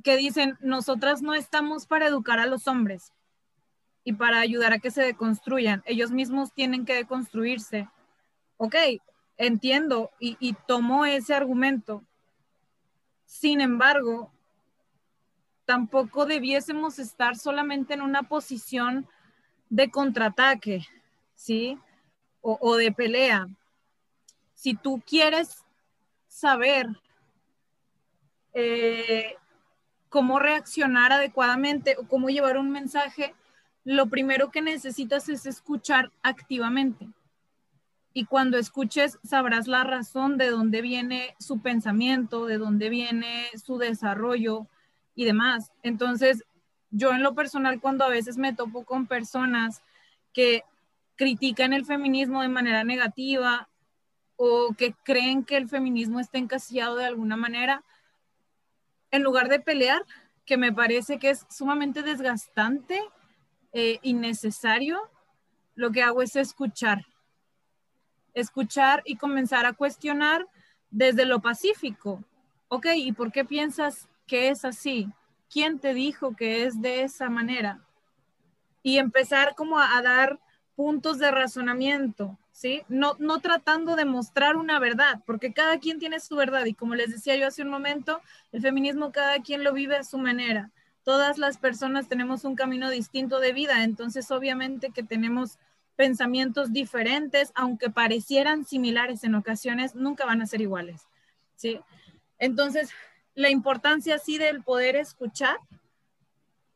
que 0.02 0.16
dicen, 0.16 0.56
nosotras 0.60 1.22
no 1.22 1.34
estamos 1.34 1.86
para 1.86 2.06
educar 2.06 2.38
a 2.38 2.46
los 2.46 2.66
hombres 2.66 3.12
y 4.04 4.14
para 4.14 4.40
ayudar 4.40 4.72
a 4.72 4.78
que 4.78 4.90
se 4.90 5.02
deconstruyan, 5.02 5.82
ellos 5.86 6.10
mismos 6.10 6.52
tienen 6.52 6.84
que 6.84 6.94
deconstruirse. 6.94 7.88
Ok, 8.56 8.74
entiendo 9.36 10.10
y, 10.18 10.36
y 10.40 10.54
tomo 10.66 11.04
ese 11.04 11.34
argumento. 11.34 12.02
Sin 13.26 13.60
embargo, 13.60 14.32
tampoco 15.70 16.26
debiésemos 16.26 16.98
estar 16.98 17.36
solamente 17.36 17.94
en 17.94 18.02
una 18.02 18.24
posición 18.24 19.08
de 19.68 19.88
contraataque, 19.88 20.84
¿sí? 21.36 21.78
O, 22.40 22.76
de 22.76 22.90
pelea. 22.90 23.46
Si 24.54 24.74
tú 24.74 25.00
quieres 25.06 25.64
saber 26.26 26.88
eh, 28.52 29.36
cómo 30.10 30.38
reaccionar 30.38 31.12
adecuadamente 31.12 31.96
o 31.98 32.06
cómo 32.06 32.28
llevar 32.28 32.58
un 32.58 32.70
mensaje, 32.70 33.34
lo 33.84 34.08
primero 34.08 34.50
que 34.50 34.60
necesitas 34.60 35.30
es 35.30 35.46
escuchar 35.46 36.10
activamente. 36.22 37.08
y 38.12 38.24
cuando 38.24 38.58
escuches 38.58 39.18
sabrás 39.22 39.68
la 39.68 39.84
razón 39.84 40.36
de 40.36 40.50
dónde 40.50 40.82
viene 40.82 41.36
su 41.38 41.60
pensamiento, 41.60 42.46
de 42.46 42.58
dónde 42.58 42.88
viene 42.88 43.46
su 43.64 43.78
desarrollo 43.78 44.66
y 45.14 45.24
demás. 45.24 45.70
Entonces, 45.82 46.44
yo 46.90 47.12
en 47.12 47.22
lo 47.22 47.34
personal, 47.34 47.80
cuando 47.80 48.04
a 48.04 48.08
veces 48.08 48.36
me 48.36 48.52
topo 48.52 48.84
con 48.84 49.06
personas 49.06 49.82
que 50.32 50.64
critican 51.14 51.72
el 51.72 51.84
feminismo 51.84 52.42
de 52.42 52.48
manera 52.48 52.82
negativa 52.82 53.68
o 54.36 54.74
que 54.76 54.94
creen 55.04 55.44
que 55.44 55.56
el 55.56 55.68
feminismo 55.68 56.18
está 56.18 56.38
encasillado 56.38 56.96
de 56.96 57.04
alguna 57.04 57.36
manera, 57.36 57.84
en 59.10 59.22
lugar 59.22 59.48
de 59.48 59.60
pelear, 59.60 60.04
que 60.44 60.56
me 60.56 60.72
parece 60.72 61.18
que 61.18 61.30
es 61.30 61.46
sumamente 61.50 62.02
desgastante, 62.02 63.00
e 63.72 64.00
innecesario, 64.02 64.98
lo 65.76 65.92
que 65.92 66.02
hago 66.02 66.22
es 66.22 66.34
escuchar 66.34 67.06
escuchar 68.34 69.02
y 69.04 69.16
comenzar 69.16 69.66
a 69.66 69.72
cuestionar 69.72 70.46
desde 70.90 71.24
lo 71.24 71.40
pacífico. 71.40 72.22
Ok, 72.68 72.86
¿y 72.96 73.12
por 73.12 73.32
qué 73.32 73.44
piensas 73.44 74.08
que 74.26 74.48
es 74.48 74.64
así? 74.64 75.08
¿Quién 75.50 75.78
te 75.78 75.94
dijo 75.94 76.36
que 76.36 76.64
es 76.64 76.80
de 76.80 77.02
esa 77.02 77.28
manera? 77.28 77.84
Y 78.82 78.98
empezar 78.98 79.54
como 79.54 79.78
a, 79.78 80.00
dar 80.02 80.40
puntos 80.74 81.18
de 81.18 81.30
razonamiento, 81.30 82.38
¿sí? 82.60 82.82
No, 82.90 83.16
tratando 83.40 83.96
de 83.96 84.04
mostrar 84.04 84.56
una 84.56 84.78
verdad, 84.78 85.22
porque 85.24 85.54
cada 85.54 85.78
quien 85.78 85.98
tiene 85.98 86.20
su 86.20 86.36
verdad 86.36 86.66
y 86.66 86.74
como 86.74 86.94
les 86.94 87.10
decía 87.10 87.34
yo 87.36 87.46
hace 87.46 87.62
un 87.62 87.70
momento, 87.70 88.20
el 88.52 88.60
feminismo 88.60 89.12
cada 89.12 89.40
quien 89.40 89.64
lo 89.64 89.72
vive 89.72 89.96
a 89.96 90.04
su 90.04 90.18
manera. 90.18 90.70
Todas 91.02 91.38
las 91.38 91.56
personas 91.56 92.06
tenemos 92.06 92.44
un 92.44 92.56
camino 92.56 92.90
distinto 92.90 93.40
de 93.40 93.54
vida, 93.54 93.82
entonces 93.82 94.30
obviamente 94.30 94.90
que 94.90 95.02
tenemos 95.02 95.58
pensamientos 95.96 96.70
diferentes, 96.70 97.50
aunque 97.54 97.88
parecieran 97.88 98.66
similares 98.66 99.24
en 99.24 99.36
ocasiones, 99.36 99.94
nunca 99.94 100.26
van 100.26 100.42
a 100.42 100.46
ser 100.46 100.60
iguales. 100.60 101.08
¿sí? 101.56 101.80
Entonces, 102.38 102.90
la 103.34 103.48
importancia 103.48 104.16
así 104.16 104.36
del 104.36 104.62
poder 104.62 104.96
escuchar, 104.96 105.56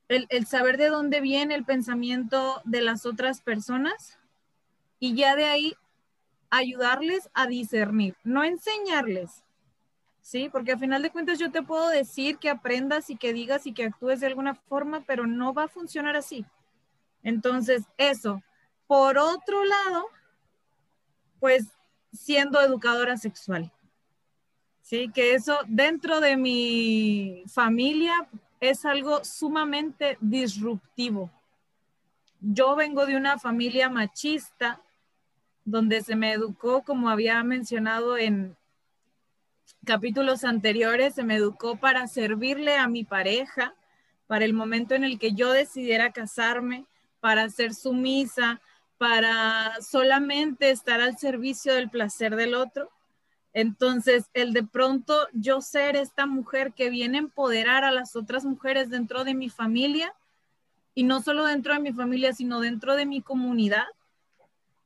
el 0.08 0.46
saber 0.46 0.78
de 0.78 0.88
dónde 0.88 1.20
viene 1.20 1.54
el 1.54 1.64
pensamiento 1.66 2.62
de 2.64 2.80
las 2.80 3.04
otras 3.04 3.42
personas 3.42 4.18
y 4.98 5.14
ya 5.14 5.36
de 5.36 5.44
ahí 5.44 5.74
ayudarles 6.50 7.28
a 7.34 7.46
discernir, 7.46 8.16
no 8.22 8.44
enseñarles, 8.44 9.44
¿sí? 10.20 10.48
Porque 10.50 10.72
al 10.72 10.78
final 10.78 11.02
de 11.02 11.10
cuentas 11.10 11.38
yo 11.38 11.50
te 11.50 11.62
puedo 11.62 11.88
decir 11.88 12.38
que 12.38 12.50
aprendas 12.50 13.10
y 13.10 13.16
que 13.16 13.32
digas 13.32 13.66
y 13.66 13.72
que 13.72 13.84
actúes 13.84 14.20
de 14.20 14.28
alguna 14.28 14.54
forma, 14.54 15.02
pero 15.06 15.26
no 15.26 15.52
va 15.52 15.64
a 15.64 15.68
funcionar 15.68 16.16
así. 16.16 16.44
Entonces, 17.22 17.82
eso, 17.98 18.42
por 18.86 19.18
otro 19.18 19.64
lado, 19.64 20.06
pues 21.40 21.66
siendo 22.12 22.60
educadora 22.60 23.16
sexual. 23.16 23.72
Sí, 24.80 25.10
que 25.12 25.34
eso 25.34 25.58
dentro 25.66 26.20
de 26.20 26.36
mi 26.36 27.42
familia 27.48 28.28
es 28.60 28.84
algo 28.84 29.24
sumamente 29.24 30.18
disruptivo. 30.20 31.30
Yo 32.46 32.76
vengo 32.76 33.06
de 33.06 33.16
una 33.16 33.38
familia 33.38 33.88
machista 33.88 34.82
donde 35.64 36.02
se 36.02 36.14
me 36.14 36.32
educó, 36.32 36.82
como 36.82 37.08
había 37.08 37.42
mencionado 37.42 38.18
en 38.18 38.54
capítulos 39.86 40.44
anteriores, 40.44 41.14
se 41.14 41.24
me 41.24 41.36
educó 41.36 41.76
para 41.76 42.06
servirle 42.06 42.76
a 42.76 42.86
mi 42.86 43.02
pareja, 43.02 43.74
para 44.26 44.44
el 44.44 44.52
momento 44.52 44.94
en 44.94 45.04
el 45.04 45.18
que 45.18 45.32
yo 45.32 45.52
decidiera 45.52 46.12
casarme, 46.12 46.84
para 47.20 47.48
ser 47.48 47.72
sumisa, 47.72 48.60
para 48.98 49.80
solamente 49.80 50.68
estar 50.68 51.00
al 51.00 51.16
servicio 51.16 51.72
del 51.72 51.88
placer 51.88 52.36
del 52.36 52.54
otro. 52.54 52.90
Entonces, 53.54 54.26
el 54.34 54.52
de 54.52 54.64
pronto 54.64 55.28
yo 55.32 55.62
ser 55.62 55.96
esta 55.96 56.26
mujer 56.26 56.74
que 56.74 56.90
viene 56.90 57.16
a 57.16 57.22
empoderar 57.22 57.84
a 57.84 57.90
las 57.90 58.16
otras 58.16 58.44
mujeres 58.44 58.90
dentro 58.90 59.24
de 59.24 59.32
mi 59.32 59.48
familia, 59.48 60.12
y 60.94 61.04
no 61.04 61.20
solo 61.22 61.44
dentro 61.44 61.74
de 61.74 61.80
mi 61.80 61.92
familia, 61.92 62.32
sino 62.32 62.60
dentro 62.60 62.96
de 62.96 63.06
mi 63.06 63.20
comunidad, 63.20 63.86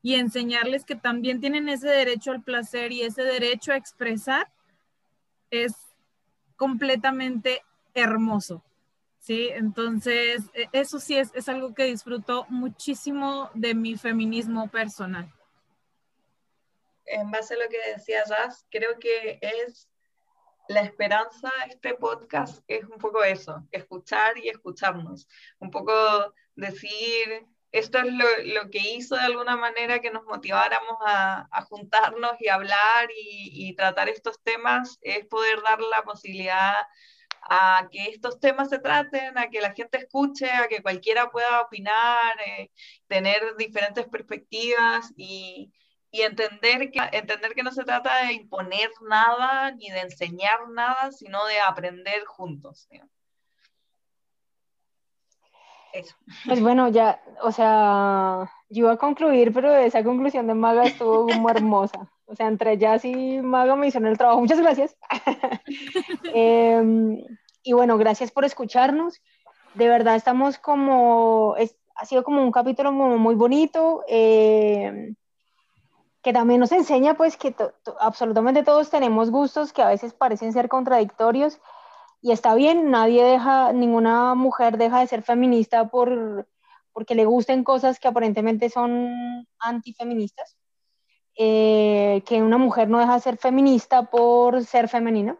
y 0.02 0.14
enseñarles 0.14 0.84
que 0.84 0.94
también 0.94 1.40
tienen 1.40 1.68
ese 1.68 1.88
derecho 1.88 2.30
al 2.30 2.42
placer 2.42 2.92
y 2.92 3.02
ese 3.02 3.22
derecho 3.22 3.72
a 3.72 3.76
expresar, 3.76 4.50
es 5.50 5.74
completamente 6.56 7.62
hermoso. 7.94 8.62
¿sí? 9.18 9.48
Entonces, 9.52 10.44
e, 10.54 10.68
eso 10.72 11.00
sí 11.00 11.16
es, 11.16 11.30
es 11.34 11.48
algo 11.48 11.74
que 11.74 11.84
disfruto 11.84 12.46
muchísimo 12.48 13.50
de 13.54 13.74
mi 13.74 13.96
feminismo 13.96 14.68
personal. 14.68 15.32
En 17.04 17.30
base 17.30 17.54
a 17.54 17.58
lo 17.58 17.68
que 17.68 17.78
decía 17.92 18.22
Jazz, 18.24 18.66
creo 18.70 18.98
que 18.98 19.38
es 19.40 19.88
la 20.68 20.82
esperanza 20.82 21.50
de 21.64 21.72
este 21.72 21.94
podcast 21.94 22.62
es 22.68 22.84
un 22.84 22.98
poco 22.98 23.24
eso, 23.24 23.66
escuchar 23.72 24.36
y 24.38 24.48
escucharnos, 24.48 25.26
un 25.58 25.70
poco 25.70 25.92
decir, 26.54 27.46
esto 27.72 27.98
es 27.98 28.12
lo, 28.12 28.24
lo 28.54 28.70
que 28.70 28.78
hizo 28.78 29.14
de 29.16 29.22
alguna 29.22 29.56
manera 29.56 30.00
que 30.00 30.10
nos 30.10 30.24
motiváramos 30.24 30.96
a, 31.06 31.48
a 31.50 31.62
juntarnos 31.62 32.32
y 32.40 32.48
hablar 32.48 33.08
y, 33.16 33.68
y, 33.68 33.74
tratar 33.74 34.08
estos 34.08 34.42
temas, 34.42 34.98
es 35.02 35.26
poder 35.26 35.62
dar 35.62 35.80
la 35.80 36.02
posibilidad 36.02 36.74
a 37.42 37.88
que 37.90 38.04
estos 38.10 38.40
temas 38.40 38.68
se 38.68 38.78
traten, 38.78 39.38
a 39.38 39.48
que 39.48 39.60
la 39.60 39.72
gente 39.74 39.98
escuche, 39.98 40.50
a 40.50 40.68
que 40.68 40.82
cualquiera 40.82 41.30
pueda 41.30 41.62
opinar, 41.62 42.34
eh, 42.46 42.70
tener 43.06 43.56
diferentes 43.56 44.06
perspectivas 44.06 45.12
y, 45.16 45.72
y, 46.10 46.22
entender, 46.22 46.90
que, 46.90 47.00
entender 47.12 47.54
que 47.54 47.62
no 47.62 47.72
se 47.72 47.84
trata 47.84 48.24
de 48.24 48.34
imponer 48.34 48.90
nada 49.08 49.72
ni 49.72 49.90
de 49.90 50.00
enseñar 50.00 50.68
nada, 50.70 51.12
sino 51.12 51.44
de 51.46 51.60
aprender 51.60 52.24
juntos. 52.24 52.88
Eso. 55.92 56.14
Pues 56.46 56.60
bueno, 56.60 56.88
ya, 56.88 57.20
o 57.42 57.50
sea, 57.50 58.50
yo 58.68 58.80
iba 58.84 58.92
a 58.92 58.98
concluir, 58.98 59.52
pero 59.52 59.74
esa 59.74 60.04
conclusión 60.04 60.46
de 60.46 60.54
Maga 60.54 60.84
estuvo 60.84 61.26
muy 61.28 61.50
hermosa. 61.50 62.10
O 62.26 62.34
sea, 62.34 62.46
entre 62.46 62.76
Jazz 62.76 63.04
y 63.06 63.40
Maga 63.40 63.74
me 63.74 63.88
hicieron 63.88 64.10
el 64.10 64.18
trabajo. 64.18 64.40
Muchas 64.40 64.60
gracias. 64.60 64.96
eh, 66.34 66.82
y 67.62 67.72
bueno, 67.72 67.96
gracias 67.98 68.30
por 68.30 68.44
escucharnos. 68.44 69.22
De 69.74 69.88
verdad, 69.88 70.16
estamos 70.16 70.58
como, 70.58 71.54
es, 71.58 71.76
ha 71.94 72.04
sido 72.04 72.24
como 72.24 72.42
un 72.42 72.52
capítulo 72.52 72.92
muy, 72.92 73.34
bonito, 73.34 74.04
eh, 74.08 75.14
que 76.22 76.32
también 76.32 76.60
nos 76.60 76.72
enseña 76.72 77.14
pues 77.14 77.36
que 77.36 77.54
absolutamente 78.00 78.62
todos 78.64 78.90
tenemos 78.90 79.30
gustos 79.30 79.72
que 79.72 79.82
a 79.82 79.88
veces 79.88 80.14
parecen 80.14 80.52
ser 80.52 80.68
contradictorios 80.68 81.60
y 82.20 82.32
está 82.32 82.54
bien, 82.54 82.90
nadie 82.90 83.22
deja, 83.24 83.72
ninguna 83.72 84.34
mujer 84.34 84.76
deja 84.76 85.00
de 85.00 85.06
ser 85.06 85.22
feminista 85.22 85.88
por, 85.88 86.48
porque 86.92 87.14
le 87.14 87.24
gusten 87.24 87.62
cosas 87.62 88.00
que 88.00 88.08
aparentemente 88.08 88.70
son 88.70 89.46
antifeministas. 89.60 90.56
Eh, 91.40 92.24
que 92.26 92.42
una 92.42 92.58
mujer 92.58 92.88
no 92.88 92.98
deja 92.98 93.14
de 93.14 93.20
ser 93.20 93.36
feminista 93.38 94.10
por 94.10 94.64
ser 94.64 94.88
femenina, 94.88 95.38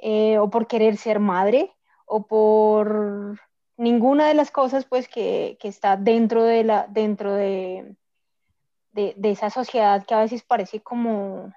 eh, 0.00 0.38
o 0.38 0.50
por 0.50 0.66
querer 0.66 0.96
ser 0.96 1.20
madre, 1.20 1.72
o 2.06 2.26
por 2.26 3.38
ninguna 3.76 4.26
de 4.26 4.34
las 4.34 4.50
cosas 4.50 4.84
pues 4.84 5.06
que, 5.06 5.56
que 5.60 5.68
está 5.68 5.96
dentro 5.96 6.42
de 6.42 6.64
la 6.64 6.86
dentro 6.88 7.32
de, 7.34 7.96
de, 8.96 9.14
de, 9.16 9.30
esa 9.30 9.50
sociedad 9.50 10.04
que 10.04 10.14
a 10.14 10.20
veces 10.20 10.42
parece 10.42 10.80
como, 10.80 11.52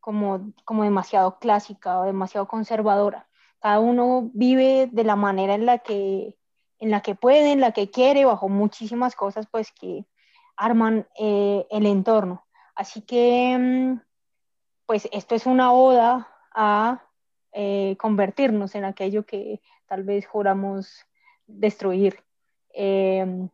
como, 0.00 0.52
como 0.64 0.82
demasiado 0.82 1.38
clásica 1.38 2.00
o 2.00 2.04
demasiado 2.04 2.46
conservadora. 2.46 3.28
Cada 3.60 3.80
uno 3.80 4.30
vive 4.34 4.88
de 4.92 5.04
la 5.04 5.16
manera 5.16 5.54
en 5.54 5.64
la 5.64 5.78
que 5.78 6.36
en 6.78 6.90
la 6.90 7.00
que 7.00 7.14
puede, 7.14 7.52
en 7.52 7.60
la 7.60 7.72
que 7.72 7.90
quiere, 7.90 8.24
bajo 8.24 8.48
muchísimas 8.48 9.14
cosas 9.14 9.46
pues 9.50 9.72
que 9.72 10.04
arman 10.56 11.06
eh, 11.18 11.66
el 11.70 11.86
entorno. 11.86 12.46
Así 12.74 13.02
que, 13.02 13.56
mm, 13.58 14.00
pues 14.86 15.08
esto 15.12 15.34
es 15.34 15.46
una 15.46 15.72
oda 15.72 16.28
a 16.54 17.02
eh, 17.52 17.96
convertirnos 17.98 18.74
en 18.74 18.84
aquello 18.84 19.24
que 19.24 19.62
tal 19.86 20.04
vez 20.04 20.26
juramos 20.26 21.06
destruir. 21.46 22.22
Em, 22.74 23.48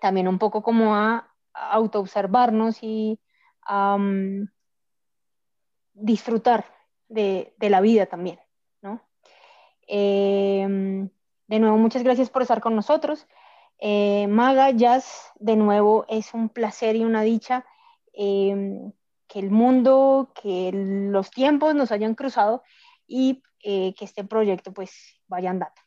también 0.00 0.28
un 0.28 0.38
poco 0.38 0.62
como 0.62 0.94
a, 0.94 1.31
autoobservarnos 1.54 2.82
y 2.82 3.20
disfrutar 5.94 6.64
de, 7.08 7.54
la 7.58 7.80
vida 7.80 8.06
también, 8.06 8.40
¿no? 8.80 9.02
Em, 9.86 11.08
de 11.46 11.58
nuevo, 11.58 11.76
muchas 11.76 12.02
gracias 12.02 12.30
por 12.30 12.42
estar 12.42 12.60
con 12.60 12.74
nosotros. 12.74 13.26
Eh, 13.78 14.26
Maga 14.28 14.70
Jazz, 14.70 15.32
de 15.36 15.56
nuevo, 15.56 16.06
es 16.08 16.34
un 16.34 16.48
placer 16.48 16.96
y 16.96 17.04
una 17.04 17.22
dicha 17.22 17.64
Em, 18.12 18.92
que 19.26 19.38
el 19.38 19.50
mundo, 19.50 20.32
que 20.40 20.70
los 20.72 21.30
tiempos 21.30 21.74
nos 21.74 21.90
hayan 21.92 22.14
cruzado 22.14 22.62
y 23.06 23.42
eh, 23.64 23.94
que 23.94 24.04
este 24.04 24.24
proyecto 24.24 24.72
pues 24.72 24.92
vaya 25.26 25.50
andando. 25.50 25.80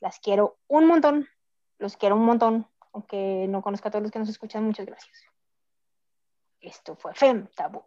Las 0.00 0.18
quiero 0.18 0.58
un 0.68 0.86
montón, 0.86 1.26
los 1.78 1.96
quiero 1.96 2.16
un 2.16 2.24
montón, 2.26 2.66
aunque 2.92 3.46
no 3.48 3.62
conozca 3.62 3.88
a 3.88 3.92
todos 3.92 4.02
los 4.02 4.12
que 4.12 4.18
nos 4.18 4.28
escuchan, 4.28 4.64
muchas 4.64 4.86
gracias. 4.86 5.24
Esto 6.60 6.94
fue 6.96 7.14
FEM 7.14 7.48
Tabú. 7.56 7.82